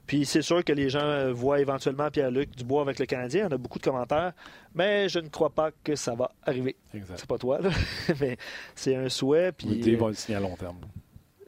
[0.05, 3.47] Puis c'est sûr que les gens euh, voient éventuellement Pierre-Luc Dubois avec le Canadien.
[3.49, 4.33] On a beaucoup de commentaires,
[4.75, 6.75] mais je ne crois pas que ça va arriver.
[6.93, 7.19] Exact.
[7.19, 7.69] C'est pas toi, là.
[8.19, 8.35] mais
[8.75, 9.53] c'est un souhait.
[9.53, 10.79] Puis, ils vont le signer à long terme.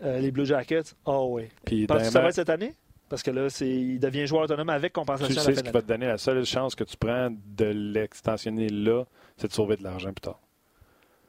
[0.04, 1.50] euh, les Blue Jackets, ah oui.
[1.66, 2.74] Puis, Penses-tu que ça va être cette année?
[3.12, 5.64] Parce que là, c'est, il devient joueur autonome avec tu compensation à sais la ce
[5.64, 9.04] qui va te donner la seule chance que tu prends de l'extensionner là,
[9.36, 10.40] c'est de sauver de l'argent plus tard.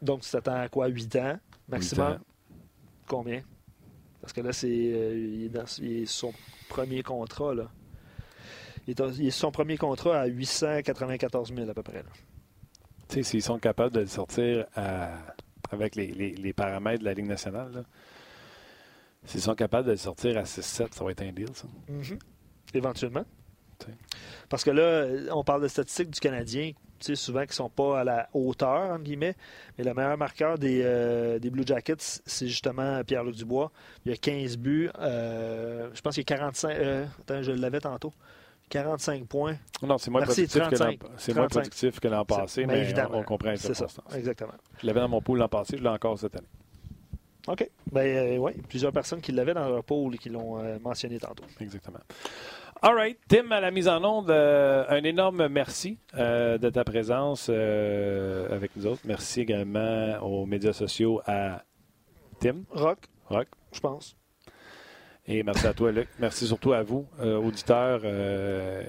[0.00, 0.86] Donc, tu t'attends à quoi?
[0.86, 2.12] 8 ans maximum?
[2.12, 2.18] Ans.
[3.08, 3.42] Combien?
[4.20, 6.32] Parce que là, c'est, euh, il, est il son
[6.68, 7.52] premier contrat.
[7.52, 7.68] Là.
[8.86, 11.98] Il, est, il son premier contrat à 894 000 à peu près.
[12.04, 12.10] là.
[13.08, 15.18] Tu sais, s'ils sont capables de le sortir à-
[15.72, 17.82] avec les, les- les paramètres de la Ligue nationale, là,
[19.24, 21.66] s'ils sont capables de le sortir à 6-7, ça va être un deal, ça.
[22.74, 23.24] Éventuellement.
[23.78, 23.92] Tu sais.
[24.48, 26.72] Parce que là, on parle de statistiques du Canadien,
[27.14, 29.34] souvent qui ne sont pas à la hauteur, entre guillemets.
[29.76, 33.72] Mais le meilleur marqueur des, euh, des Blue Jackets, c'est justement Pierre-Luc Dubois.
[34.06, 34.88] Il a 15 buts.
[35.00, 36.70] euh, je pense qu'il y a 45.
[36.76, 38.12] euh, attends, je l'avais tantôt.
[38.70, 39.56] 45 points.
[39.82, 41.02] Non, c'est moins, Merci, productif, que 35.
[41.02, 41.60] l'an- c'est moins 35.
[41.60, 44.54] productif que l'an passé, Mais mais, évidemment, on, on comprend C'est ça, exactement.
[44.80, 46.46] Je l'avais dans mon pool l'an passé, je l'ai encore cette année.
[47.48, 47.68] OK.
[47.90, 51.44] Ben oui, plusieurs personnes qui l'avaient dans leur pool et qui l'ont euh, mentionné tantôt.
[51.60, 51.98] Exactement.
[52.84, 53.16] All right.
[53.28, 58.52] Tim, à la mise en onde, euh, un énorme merci euh, de ta présence euh,
[58.52, 59.02] avec nous autres.
[59.04, 61.62] Merci également aux médias sociaux à
[62.40, 63.46] Tim, Rock, Rock.
[63.72, 64.16] je pense.
[65.28, 66.08] Et merci à toi, Luc.
[66.18, 68.82] Merci surtout à vous, euh, auditeurs euh,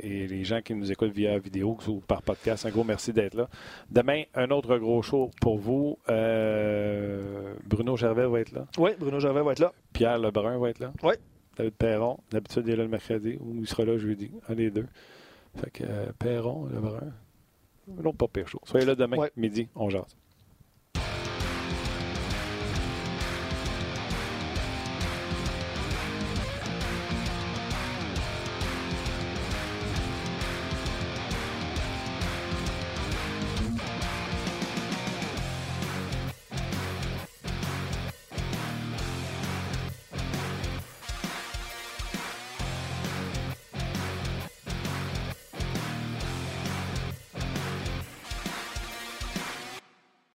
[0.00, 2.66] et les gens qui nous écoutent via vidéo ou par podcast.
[2.66, 3.48] Un gros merci d'être là.
[3.88, 5.96] Demain, un autre gros show pour vous.
[6.08, 8.66] Euh, Bruno Gervais va être là.
[8.78, 9.72] Oui, Bruno Gervais va être là.
[9.92, 10.92] Pierre Lebrun va être là.
[11.04, 11.14] Oui.
[11.56, 12.18] David Perron.
[12.32, 14.32] D'habitude, il est là le mercredi ou il sera là jeudi.
[14.48, 14.86] Un des deux.
[15.54, 15.84] Fait que
[16.18, 17.12] Perron, Lebrun.
[18.02, 18.60] Non, pas pire chaud.
[18.64, 19.30] Soyez là demain, Ouais.
[19.36, 20.16] midi, on jase.